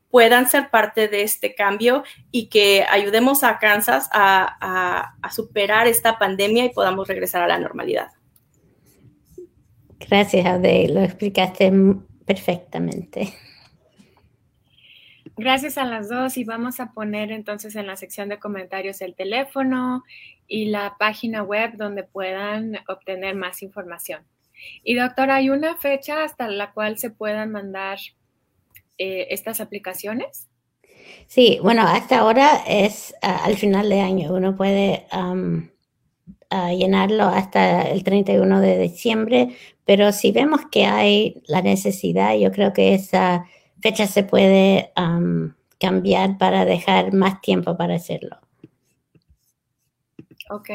puedan 0.09 0.47
ser 0.47 0.69
parte 0.69 1.07
de 1.07 1.23
este 1.23 1.55
cambio 1.55 2.03
y 2.31 2.47
que 2.47 2.85
ayudemos 2.89 3.43
a 3.43 3.57
Kansas 3.57 4.09
a, 4.13 5.15
a 5.21 5.31
superar 5.31 5.87
esta 5.87 6.17
pandemia 6.19 6.65
y 6.65 6.69
podamos 6.69 7.07
regresar 7.07 7.41
a 7.41 7.47
la 7.47 7.59
normalidad. 7.59 8.11
Gracias, 10.09 10.45
Ade. 10.45 10.89
Lo 10.89 11.01
explicaste 11.01 11.71
perfectamente. 12.25 13.33
Gracias 15.35 15.77
a 15.77 15.85
las 15.85 16.09
dos 16.09 16.37
y 16.37 16.43
vamos 16.43 16.79
a 16.79 16.91
poner 16.91 17.31
entonces 17.31 17.75
en 17.75 17.87
la 17.87 17.95
sección 17.95 18.29
de 18.29 18.39
comentarios 18.39 19.01
el 19.01 19.15
teléfono 19.15 20.03
y 20.47 20.65
la 20.65 20.95
página 20.99 21.41
web 21.41 21.71
donde 21.75 22.03
puedan 22.03 22.77
obtener 22.87 23.35
más 23.35 23.63
información. 23.63 24.23
Y 24.83 24.95
doctora, 24.95 25.35
¿hay 25.35 25.49
una 25.49 25.75
fecha 25.75 26.23
hasta 26.23 26.47
la 26.47 26.71
cual 26.71 26.97
se 26.99 27.09
puedan 27.09 27.51
mandar 27.51 27.97
eh, 28.97 29.27
estas 29.31 29.59
aplicaciones? 29.59 30.47
Sí, 31.27 31.59
bueno, 31.63 31.81
hasta 31.81 32.19
ahora 32.19 32.63
es 32.67 33.15
al 33.21 33.55
final 33.55 33.89
de 33.89 34.01
año. 34.01 34.33
Uno 34.33 34.55
puede 34.55 35.07
llenarlo 36.71 37.25
hasta 37.25 37.83
el 37.89 38.03
31 38.03 38.59
de 38.59 38.79
diciembre, 38.79 39.55
pero 39.85 40.11
si 40.11 40.31
vemos 40.31 40.61
que 40.71 40.85
hay 40.85 41.41
la 41.47 41.61
necesidad, 41.61 42.35
yo 42.35 42.51
creo 42.51 42.73
que 42.73 42.93
esa 42.93 43.45
fecha 43.81 44.07
se 44.07 44.23
puede 44.23 44.91
cambiar 45.79 46.37
para 46.37 46.65
dejar 46.65 47.13
más 47.13 47.41
tiempo 47.41 47.75
para 47.75 47.95
hacerlo. 47.95 48.37
Ok, 50.49 50.69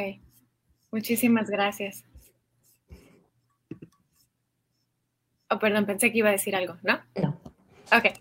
muchísimas 0.91 1.49
gracias. 1.49 2.05
Oh, 5.51 5.59
perdón, 5.59 5.87
pensé 5.87 6.13
que 6.13 6.19
iba 6.19 6.29
a 6.29 6.33
decir 6.33 6.55
algo, 6.55 6.77
¿no? 6.83 7.01
No. 7.15 7.41
Ok. 7.91 8.13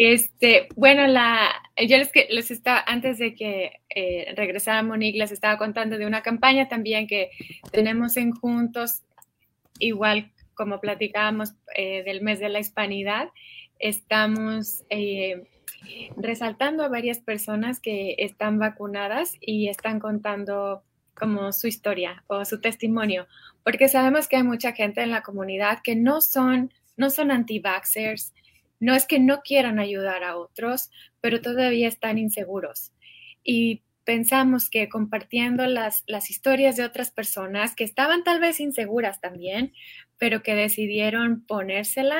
Este, 0.00 0.68
bueno, 0.76 1.08
la, 1.08 1.50
yo 1.76 1.96
les, 1.96 2.50
estaba, 2.52 2.84
antes 2.86 3.18
de 3.18 3.34
que 3.34 3.80
eh, 3.88 4.32
regresara 4.36 4.84
Monique, 4.84 5.18
les 5.18 5.32
estaba 5.32 5.58
contando 5.58 5.98
de 5.98 6.06
una 6.06 6.22
campaña 6.22 6.68
también 6.68 7.08
que 7.08 7.32
tenemos 7.72 8.16
en 8.16 8.30
Juntos, 8.30 9.02
igual 9.80 10.30
como 10.54 10.80
platicábamos 10.80 11.54
eh, 11.74 12.04
del 12.04 12.20
mes 12.20 12.38
de 12.38 12.48
la 12.48 12.60
hispanidad, 12.60 13.30
estamos 13.80 14.84
eh, 14.88 15.48
resaltando 16.16 16.84
a 16.84 16.88
varias 16.88 17.18
personas 17.18 17.80
que 17.80 18.14
están 18.18 18.60
vacunadas 18.60 19.36
y 19.40 19.68
están 19.68 19.98
contando 19.98 20.84
como 21.14 21.52
su 21.52 21.66
historia 21.66 22.22
o 22.28 22.44
su 22.44 22.60
testimonio, 22.60 23.26
porque 23.64 23.88
sabemos 23.88 24.28
que 24.28 24.36
hay 24.36 24.44
mucha 24.44 24.74
gente 24.74 25.02
en 25.02 25.10
la 25.10 25.22
comunidad 25.22 25.80
que 25.82 25.96
no 25.96 26.20
son, 26.20 26.72
no 26.96 27.10
son 27.10 27.32
anti-vaxxers, 27.32 28.32
no 28.80 28.94
es 28.94 29.06
que 29.06 29.18
no 29.18 29.40
quieran 29.40 29.78
ayudar 29.78 30.24
a 30.24 30.36
otros, 30.36 30.90
pero 31.20 31.40
todavía 31.40 31.88
están 31.88 32.18
inseguros. 32.18 32.92
Y 33.42 33.82
pensamos 34.04 34.70
que 34.70 34.88
compartiendo 34.88 35.66
las, 35.66 36.02
las 36.06 36.30
historias 36.30 36.76
de 36.76 36.84
otras 36.84 37.10
personas 37.10 37.74
que 37.74 37.84
estaban 37.84 38.24
tal 38.24 38.40
vez 38.40 38.58
inseguras 38.58 39.20
también, 39.20 39.74
pero 40.16 40.42
que 40.42 40.54
decidieron 40.54 41.44
ponérsela, 41.46 42.18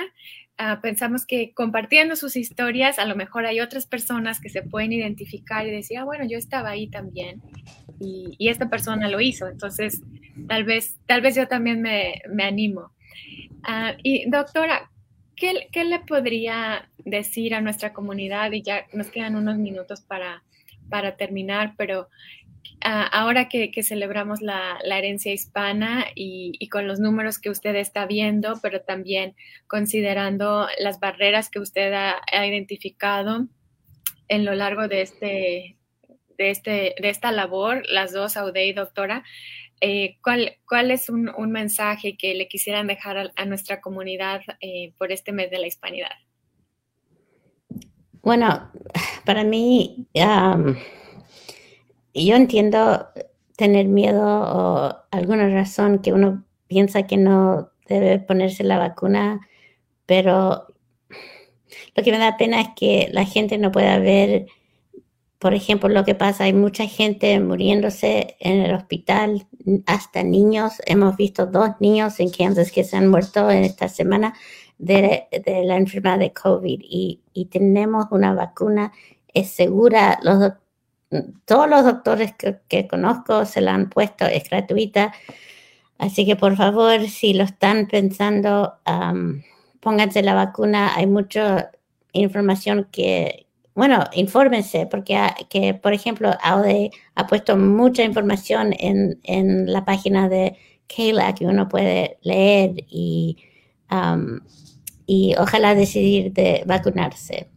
ah, 0.59 0.81
pensamos 0.83 1.25
que 1.25 1.53
compartiendo 1.55 2.15
sus 2.15 2.37
historias, 2.37 2.99
a 2.99 3.07
lo 3.07 3.17
mejor 3.17 3.47
hay 3.47 3.61
otras 3.61 3.87
personas 3.87 4.39
que 4.39 4.51
se 4.51 4.63
pueden 4.63 4.93
identificar 4.93 5.67
y 5.67 5.71
decir, 5.71 5.97
ah, 5.97 6.05
bueno, 6.05 6.27
yo 6.29 6.37
estaba 6.37 6.69
ahí 6.69 6.89
también 6.89 7.41
y, 7.99 8.37
esta 8.51 8.69
persona 8.69 9.09
lo 9.09 9.21
hizo, 9.21 9.49
entonces 9.49 10.03
tal 10.47 10.65
vez, 10.65 10.99
tal 11.07 11.21
vez 11.21 11.35
yo 11.35 11.49
también 11.49 11.81
me, 11.81 12.21
animo. 12.43 12.93
Ah, 13.63 13.95
y 14.03 14.29
doctora, 14.29 14.91
¿qué, 15.39 15.85
le 15.85 16.01
podría 16.01 16.89
decir 16.99 17.55
a 17.55 17.61
nuestra 17.61 17.93
comunidad? 17.93 18.53
Y 18.53 18.63
ya 18.63 18.87
nos 18.93 19.11
quedan 19.11 19.37
unos 19.37 19.57
minutos 19.59 20.01
para, 20.03 20.43
para 20.91 21.17
terminar, 21.17 21.75
pero 21.77 22.09
ah, 22.85 23.05
ahora 23.05 23.49
que, 23.49 23.71
celebramos 23.83 24.41
la, 24.41 24.79
herencia 24.85 25.33
hispana 25.33 26.07
y, 26.15 26.69
con 26.69 26.87
los 26.87 27.01
números 27.01 27.39
que 27.39 27.51
usted 27.51 27.77
está 27.77 28.07
viendo, 28.07 28.59
pero 28.63 28.81
también 28.81 29.35
considerando 29.67 30.69
las 30.79 31.01
barreras 31.01 31.51
que 31.51 31.61
usted 31.61 31.93
ha, 31.93 32.47
identificado 32.47 33.47
en 34.29 34.45
lo 34.45 34.55
largo 34.55 34.89
de, 34.89 35.03
este, 35.03 35.77
de, 36.37 36.51
este, 36.51 36.95
de 37.01 37.09
esta 37.09 37.33
labor, 37.33 37.83
las 37.89 38.13
dos, 38.13 38.37
Aude 38.37 38.67
y 38.67 38.73
doctora, 38.73 39.25
eh, 39.81 40.17
¿cuál, 40.23 40.57
¿cuál, 40.69 40.91
es 40.91 41.09
un, 41.09 41.31
un, 41.37 41.51
mensaje 41.51 42.17
que 42.17 42.35
le 42.35 42.49
quisieran 42.49 42.87
dejar 42.87 43.33
a, 43.35 43.45
nuestra 43.45 43.81
comunidad 43.81 44.43
eh, 44.61 44.93
por 44.99 45.13
este 45.13 45.33
mes 45.33 45.51
de 45.51 45.59
la 45.59 45.67
hispanidad? 45.67 46.11
Bueno, 48.23 48.71
para 49.25 49.45
mí, 49.45 50.07
yo 50.15 50.77
entiendo 52.37 53.09
tener 53.57 53.87
miedo 53.87 54.23
o 54.23 54.95
alguna 55.11 55.49
razón 55.49 56.01
que 56.01 56.13
uno 56.13 56.45
piensa 56.67 57.07
que 57.07 57.17
no 57.17 57.71
debe 57.89 58.19
ponerse 58.19 58.65
la 58.65 58.79
vacuna, 58.79 59.41
pero 60.07 60.67
lo 61.95 62.03
que 62.03 62.13
me 62.13 62.19
da 62.19 62.37
pena 62.37 62.61
es 62.61 62.69
que 62.77 63.09
la 63.13 63.25
gente 63.25 63.59
no 63.59 63.73
pueda 63.73 63.99
ver 63.99 64.47
por 65.39 65.55
ejemplo, 65.55 65.89
lo 65.89 66.05
que 66.05 66.17
pasa, 66.17 66.45
hay 66.45 66.53
mucha 66.53 66.87
gente 66.87 67.39
muriéndose 67.39 68.37
en 68.41 68.61
el 68.61 68.75
hospital, 68.75 69.47
hasta 69.87 70.25
niños. 70.25 70.75
Hemos 70.87 71.17
visto 71.17 71.47
dos 71.47 71.71
niños 71.81 72.19
en 72.19 72.31
Kansas 72.31 72.73
que 72.73 72.83
se 72.85 72.97
han 72.97 73.09
muerto 73.09 73.49
en 73.51 73.65
esta 73.65 73.89
semana 73.89 74.35
de, 74.79 75.29
la 75.65 75.77
enfermedad 75.77 76.19
de 76.19 76.33
COVID 76.33 76.81
y, 76.83 77.21
tenemos 77.53 78.07
una 78.11 78.35
vacuna, 78.35 78.93
es 79.33 79.51
segura. 79.51 80.19
Los, 80.23 80.55
todos 81.45 81.69
los 81.69 81.85
doctores 81.85 82.35
que, 82.69 82.89
conozco 82.89 83.45
se 83.45 83.61
la 83.61 83.75
han 83.75 83.91
puesto, 83.91 84.27
es 84.27 84.49
gratuita. 84.51 85.13
Así 85.99 86.27
que 86.27 86.37
por 86.37 86.57
favor, 86.57 87.09
si 87.09 87.35
lo 87.35 87.45
están 87.45 87.87
pensando, 87.87 88.75
pónganse 89.81 90.23
la 90.23 90.35
vacuna. 90.35 90.97
Hay 90.97 91.07
mucha 91.07 91.71
información 92.13 92.89
que, 92.91 93.48
bueno, 93.79 94.05
infórmense, 94.13 94.87
porque 94.87 95.17
que, 95.49 95.73
por 95.73 95.93
ejemplo, 95.93 96.33
AUDE 96.43 96.91
ha 97.15 97.27
puesto 97.29 97.57
mucha 97.57 98.03
información 98.03 98.75
en, 98.77 99.21
en 99.23 99.73
la 99.73 99.85
página 99.85 100.29
de 100.29 100.57
Kayla 100.89 101.33
que 101.37 101.47
uno 101.47 101.69
puede 101.69 102.19
leer 102.23 102.73
y, 102.89 103.37
um, 103.89 104.41
y 105.07 105.37
ojalá 105.39 105.77
decidir 105.77 106.33
de 106.33 106.65
vacunarse. 106.67 107.49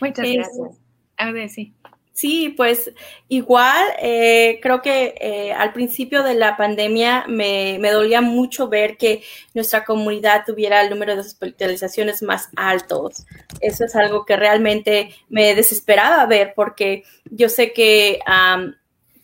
Muchas 0.00 0.28
gracias. 0.28 0.80
AUDE, 1.18 1.48
sí. 1.48 1.72
Sí, 2.20 2.50
pues 2.54 2.92
igual, 3.28 3.94
eh, 3.98 4.58
creo 4.60 4.82
que 4.82 5.14
eh, 5.18 5.54
al 5.54 5.72
principio 5.72 6.22
de 6.22 6.34
la 6.34 6.54
pandemia 6.54 7.24
me, 7.28 7.78
dolía 7.90 8.20
mucho 8.20 8.68
ver 8.68 8.98
que 8.98 9.22
nuestra 9.54 9.86
comunidad 9.86 10.44
tuviera 10.44 10.82
el 10.82 10.90
número 10.90 11.14
de 11.14 11.22
hospitalizaciones 11.22 12.20
más 12.20 12.50
altos. 12.56 13.24
Eso 13.62 13.86
es 13.86 13.96
algo 13.96 14.26
que 14.26 14.36
realmente 14.36 15.14
me 15.30 15.54
desesperaba 15.54 16.26
ver 16.26 16.52
porque 16.54 17.04
yo 17.24 17.48
sé 17.48 17.72
que, 17.72 18.18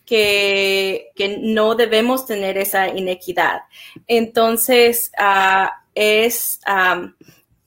que, 0.03 1.11
que, 1.15 1.37
no 1.39 1.75
debemos 1.75 2.25
tener 2.25 2.57
esa 2.57 2.87
inequidad. 2.87 3.61
Entonces, 4.07 5.11
uh, 5.19 5.69
es 5.93 6.59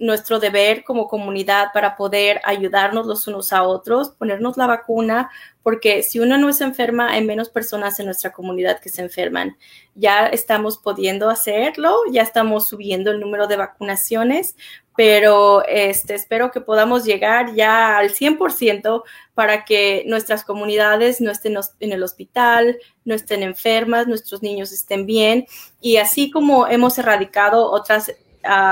nuestro 0.01 0.41
deber 0.41 0.83
como 0.83 1.07
comunidad 1.07 1.69
para 1.75 1.95
poder 1.95 2.41
ayudarnos 2.45 3.07
los 3.07 3.29
unos 3.29 3.53
a 3.53 3.63
otros, 3.63 4.09
ponernos 4.11 4.57
la 4.57 4.67
vacuna, 4.67 5.31
porque 5.63 6.03
si 6.03 6.19
uno 6.19 6.39
no 6.39 6.51
se 6.55 6.65
enferma, 6.65 7.13
hay 7.13 7.23
menos 7.23 7.51
personas 7.51 8.01
en 8.01 8.07
nuestra 8.07 8.33
comunidad 8.33 8.81
que 8.81 8.89
se 8.89 9.03
enferman. 9.03 9.59
Ya 9.95 10.27
estamos 10.27 10.79
pudiendo 10.79 11.29
hacerlo, 11.29 11.99
ya 12.11 12.23
estamos 12.23 12.67
subiendo 12.67 13.11
el 13.11 13.21
número 13.21 13.47
de 13.47 13.57
vacunaciones, 13.57 14.57
pero 14.97 15.67
este, 15.67 16.15
espero 16.15 16.51
que 16.51 16.63
podamos 16.63 17.05
llegar 17.05 17.55
ya 17.55 17.99
al 17.99 18.11
100% 18.11 19.03
para 19.35 19.67
que 19.67 20.05
nuestras 20.07 20.45
comunidades 20.45 21.21
no 21.21 21.31
estén 21.31 21.59
en 21.81 21.93
el 21.93 22.03
hospital, 22.03 22.79
no 23.05 23.15
estén 23.15 23.43
enfermas, 23.43 24.07
nuestros 24.07 24.43
niños 24.43 24.73
estén 24.73 25.05
bien 25.05 25.47
y 25.79 25.99
así 25.99 26.31
como 26.31 26.67
hemos 26.67 26.99
erradicado 26.99 27.71
otras 27.71 28.13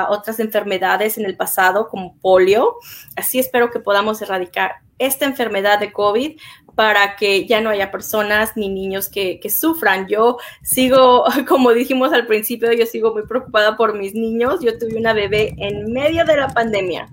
otras 0.09 0.41
enfermedades 0.41 1.19
en 1.19 1.25
el 1.25 1.37
pasado 1.37 1.89
como 1.89 2.17
polio. 2.19 2.77
Así 3.17 3.39
espero 3.39 3.71
que 3.71 3.81
podamos 3.81 4.21
erradicar 4.23 4.77
esta 4.99 5.25
enfermedad 5.25 5.79
de 5.79 5.93
COVID 5.93 6.39
para 6.75 7.17
que 7.17 7.45
ya 7.45 7.61
no 7.61 7.71
haya 7.71 7.91
personas 7.91 8.57
ni 8.57 8.69
niños 8.69 9.09
que, 9.09 9.41
que, 9.41 9.51
sufran. 9.51 10.07
Yo 10.07 10.39
sigo, 10.63 11.25
como 11.49 11.73
dijimos 11.73 12.13
al 12.13 12.27
principio, 12.27 12.73
yo 12.73 12.87
sigo 12.87 13.13
muy 13.13 13.27
preocupada 13.27 13.77
por 13.77 13.99
mis 13.99 14.15
niños. 14.15 14.61
Yo 14.61 14.79
tuve 14.79 14.97
una 14.97 15.13
bebé 15.13 15.55
en 15.59 15.93
medio 15.93 16.25
de 16.25 16.37
la 16.37 16.49
pandemia. 16.49 17.09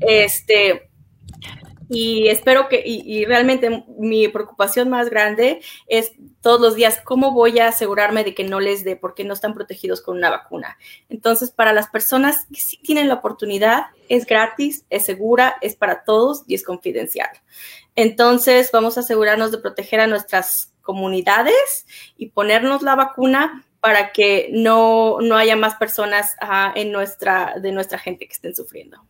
Este, 0.00 0.90
y 1.94 2.28
espero 2.28 2.68
que, 2.68 2.82
y, 2.84 3.24
realmente 3.24 3.84
mi 3.98 4.28
preocupación 4.28 4.90
más 4.90 5.10
grande 5.10 5.60
es 5.86 6.12
todos 6.40 6.60
los 6.60 6.74
días 6.74 7.00
cómo 7.04 7.32
voy 7.32 7.58
a 7.58 7.68
asegurarme 7.68 8.24
de 8.24 8.34
que 8.34 8.44
no 8.44 8.60
les 8.60 8.84
dé 8.84 8.96
porque 8.96 9.24
no 9.24 9.34
están 9.34 9.54
protegidos 9.54 10.02
con 10.02 10.16
una 10.16 10.30
vacuna. 10.30 10.76
Entonces, 11.08 11.50
para 11.50 11.72
las 11.72 11.88
personas 11.88 12.46
que 12.52 12.60
sí 12.60 12.78
tienen 12.78 13.08
la 13.08 13.14
oportunidad, 13.14 13.86
es 14.08 14.26
gratis, 14.26 14.84
es 14.90 15.04
segura, 15.06 15.56
es 15.60 15.76
para 15.76 16.04
todos 16.04 16.42
y 16.46 16.54
es 16.54 16.64
confidencial. 16.64 17.30
Entonces, 17.94 18.70
vamos 18.72 18.96
a 18.96 19.00
asegurarnos 19.00 19.52
de 19.52 19.58
proteger 19.58 20.00
a 20.00 20.06
nuestras 20.06 20.72
comunidades 20.82 21.86
y 22.16 22.30
ponernos 22.30 22.82
la 22.82 22.96
vacuna 22.96 23.64
para 23.80 24.12
que 24.12 24.48
no, 24.50 25.18
no 25.20 25.36
haya 25.36 25.56
más 25.56 25.74
personas 25.74 26.36
en 26.74 26.90
nuestra, 26.90 27.54
de 27.60 27.70
nuestra 27.70 27.98
gente 27.98 28.26
que 28.26 28.32
estén 28.32 28.54
sufriendo. 28.54 29.04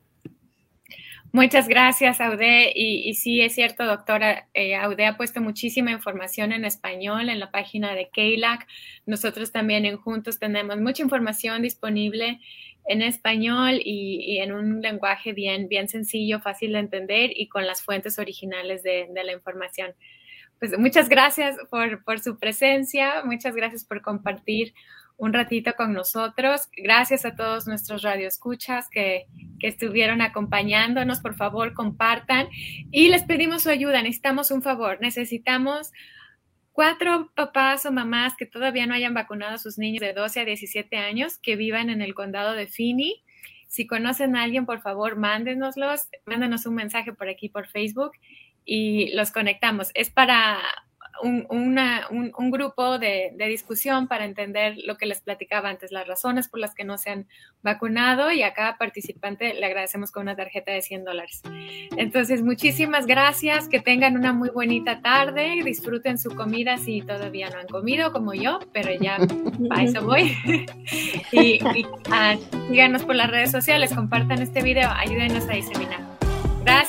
Muchas 1.34 1.66
gracias, 1.66 2.20
Aude. 2.20 2.70
Y, 2.76 3.12
sí, 3.14 3.40
es 3.40 3.56
cierto, 3.56 3.84
doctora, 3.84 4.46
eh, 4.54 4.76
Aude 4.76 5.04
ha 5.04 5.16
puesto 5.16 5.40
muchísima 5.40 5.90
información 5.90 6.52
en 6.52 6.64
español 6.64 7.28
en 7.28 7.40
la 7.40 7.50
página 7.50 7.92
de 7.92 8.08
KEILAC. 8.08 8.68
Nosotros 9.04 9.50
también 9.50 9.84
en 9.84 9.96
Juntos 9.96 10.38
tenemos 10.38 10.78
mucha 10.78 11.02
información 11.02 11.62
disponible 11.62 12.38
en 12.86 13.02
español 13.02 13.80
y, 13.84 14.38
en 14.38 14.52
un 14.52 14.80
lenguaje 14.80 15.32
bien, 15.32 15.66
bien 15.66 15.88
sencillo, 15.88 16.38
fácil 16.38 16.74
de 16.74 16.78
entender 16.78 17.32
y 17.34 17.48
con 17.48 17.66
las 17.66 17.82
fuentes 17.82 18.20
originales 18.20 18.84
de, 18.84 19.08
de 19.10 19.24
la 19.24 19.32
información. 19.32 19.92
Pues 20.60 20.78
muchas 20.78 21.08
gracias 21.08 21.56
por, 21.68 22.04
por 22.04 22.20
su 22.20 22.38
presencia, 22.38 23.24
muchas 23.24 23.56
gracias 23.56 23.84
por 23.84 24.02
compartir 24.02 24.72
un 25.16 25.32
ratito 25.32 25.74
con 25.76 25.92
nosotros. 25.92 26.68
Gracias 26.76 27.24
a 27.24 27.36
todos 27.36 27.66
nuestros 27.66 28.02
radioescuchas 28.02 28.88
que, 28.90 29.26
que 29.60 29.68
estuvieron 29.68 30.20
acompañándonos. 30.20 31.20
Por 31.20 31.34
favor, 31.36 31.72
compartan 31.74 32.48
y 32.90 33.08
les 33.08 33.22
pedimos 33.22 33.62
su 33.62 33.70
ayuda. 33.70 34.02
Necesitamos 34.02 34.50
un 34.50 34.62
favor. 34.62 34.98
Necesitamos 35.00 35.92
cuatro 36.72 37.30
papás 37.34 37.86
o 37.86 37.92
mamás 37.92 38.34
que 38.36 38.46
todavía 38.46 38.86
no 38.86 38.94
hayan 38.94 39.14
vacunado 39.14 39.54
a 39.54 39.58
sus 39.58 39.78
niños 39.78 40.00
de 40.00 40.12
12 40.12 40.40
a 40.40 40.44
17 40.44 40.96
años 40.96 41.38
que 41.38 41.56
vivan 41.56 41.88
en 41.88 42.02
el 42.02 42.14
condado 42.14 42.52
de 42.52 42.66
Finney. 42.66 43.22
Si 43.68 43.86
conocen 43.86 44.36
a 44.36 44.42
alguien, 44.42 44.66
por 44.66 44.80
favor, 44.80 45.16
mándenoslos, 45.16 46.08
mándenos 46.26 46.66
un 46.66 46.74
mensaje 46.74 47.12
por 47.12 47.28
aquí 47.28 47.48
por 47.48 47.68
Facebook 47.68 48.12
y 48.64 49.12
los 49.14 49.30
conectamos. 49.30 49.90
Es 49.94 50.10
para 50.10 50.58
un, 51.22 51.46
un, 51.50 52.50
grupo 52.50 52.98
de, 52.98 53.34
discusión 53.48 54.08
para 54.08 54.24
entender 54.24 54.76
lo 54.84 54.96
que 54.96 55.06
les 55.06 55.20
platicaba 55.20 55.68
antes, 55.68 55.92
las 55.92 56.06
razones 56.06 56.48
por 56.48 56.60
las 56.60 56.74
que 56.74 56.84
no 56.84 56.98
se 56.98 57.10
han 57.10 57.26
vacunado 57.62 58.30
y 58.32 58.42
a 58.42 58.52
cada 58.52 58.76
participante 58.78 59.54
le 59.54 59.66
agradecemos 59.66 60.10
con 60.10 60.24
una 60.24 60.36
tarjeta 60.36 60.72
de 60.72 60.82
100 60.82 61.04
dólares. 61.04 61.42
Entonces, 61.96 62.42
muchísimas 62.42 63.06
gracias, 63.06 63.68
que 63.68 63.80
tengan 63.80 64.16
una 64.16 64.32
muy 64.32 64.50
bonita 64.50 65.00
tarde, 65.00 65.60
disfruten 65.64 66.18
su 66.18 66.30
comida 66.34 66.78
si 66.78 67.02
todavía 67.02 67.50
no 67.50 67.58
han 67.58 67.68
comido 67.68 68.12
como 68.12 68.34
yo, 68.34 68.58
pero 68.72 68.90
ya 69.00 69.18
a 69.70 69.82
eso 69.82 70.04
voy. 70.04 70.36
y, 71.32 71.58
ah, 72.10 72.36
síganos 72.68 73.04
por 73.04 73.14
las 73.14 73.30
redes 73.30 73.50
sociales, 73.50 73.94
compartan 73.94 74.42
este 74.42 74.62
video, 74.62 74.90
ayúdenos 74.90 75.48
a 75.48 75.52
diseminar. 75.52 76.13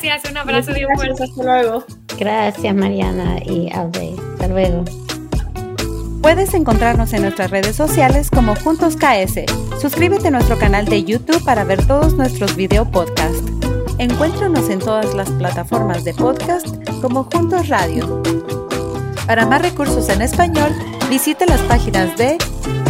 Gracias, 0.05 0.31
un 0.31 0.37
abrazo 0.37 0.71
de 0.71 0.85
un 0.85 0.95
fuerte. 0.95 1.23
Hasta 1.23 1.43
luego. 1.43 1.83
Gracias, 2.19 2.75
Mariana 2.75 3.39
y 3.43 3.71
Audrey. 3.73 4.15
Hasta 4.33 4.47
luego. 4.47 4.85
Puedes 6.21 6.53
encontrarnos 6.53 7.11
en 7.13 7.23
nuestras 7.23 7.49
redes 7.49 7.75
sociales 7.75 8.29
como 8.29 8.55
Juntos 8.55 8.97
KS. 8.97 9.45
Suscríbete 9.81 10.27
a 10.27 10.31
nuestro 10.31 10.59
canal 10.59 10.85
de 10.85 11.03
YouTube 11.03 11.43
para 11.43 11.63
ver 11.63 11.87
todos 11.87 12.13
nuestros 12.13 12.55
video 12.55 12.85
podcasts. 12.89 13.51
Encuéntranos 13.97 14.69
en 14.69 14.77
todas 14.77 15.15
las 15.15 15.31
plataformas 15.31 16.03
de 16.03 16.13
podcast 16.13 16.67
como 17.01 17.23
Juntos 17.23 17.67
Radio. 17.69 18.21
Para 19.25 19.47
más 19.47 19.63
recursos 19.63 20.07
en 20.09 20.21
español, 20.21 20.71
visite 21.09 21.47
las 21.47 21.61
páginas 21.61 22.15
de 22.15 22.37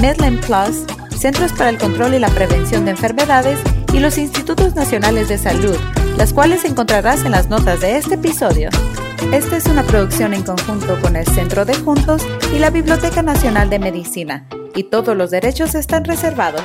Medline 0.01 0.41
Plus, 0.41 0.85
Centros 1.17 1.53
para 1.53 1.69
el 1.69 1.77
Control 1.77 2.13
y 2.13 2.19
la 2.19 2.29
Prevención 2.29 2.83
de 2.83 2.91
Enfermedades 2.91 3.59
y 3.93 3.99
los 3.99 4.17
Institutos 4.17 4.75
Nacionales 4.75 5.29
de 5.29 5.37
Salud 5.37 5.77
las 6.17 6.33
cuales 6.33 6.63
encontrarás 6.65 7.25
en 7.25 7.31
las 7.31 7.49
notas 7.49 7.81
de 7.81 7.97
este 7.97 8.15
episodio. 8.15 8.69
Esta 9.31 9.57
es 9.57 9.65
una 9.65 9.83
producción 9.83 10.33
en 10.33 10.43
conjunto 10.43 10.99
con 11.01 11.15
el 11.15 11.25
Centro 11.25 11.65
de 11.65 11.75
Juntos 11.75 12.25
y 12.53 12.59
la 12.59 12.69
Biblioteca 12.69 13.21
Nacional 13.21 13.69
de 13.69 13.79
Medicina, 13.79 14.47
y 14.75 14.83
todos 14.83 15.15
los 15.15 15.31
derechos 15.31 15.75
están 15.75 16.05
reservados. 16.05 16.63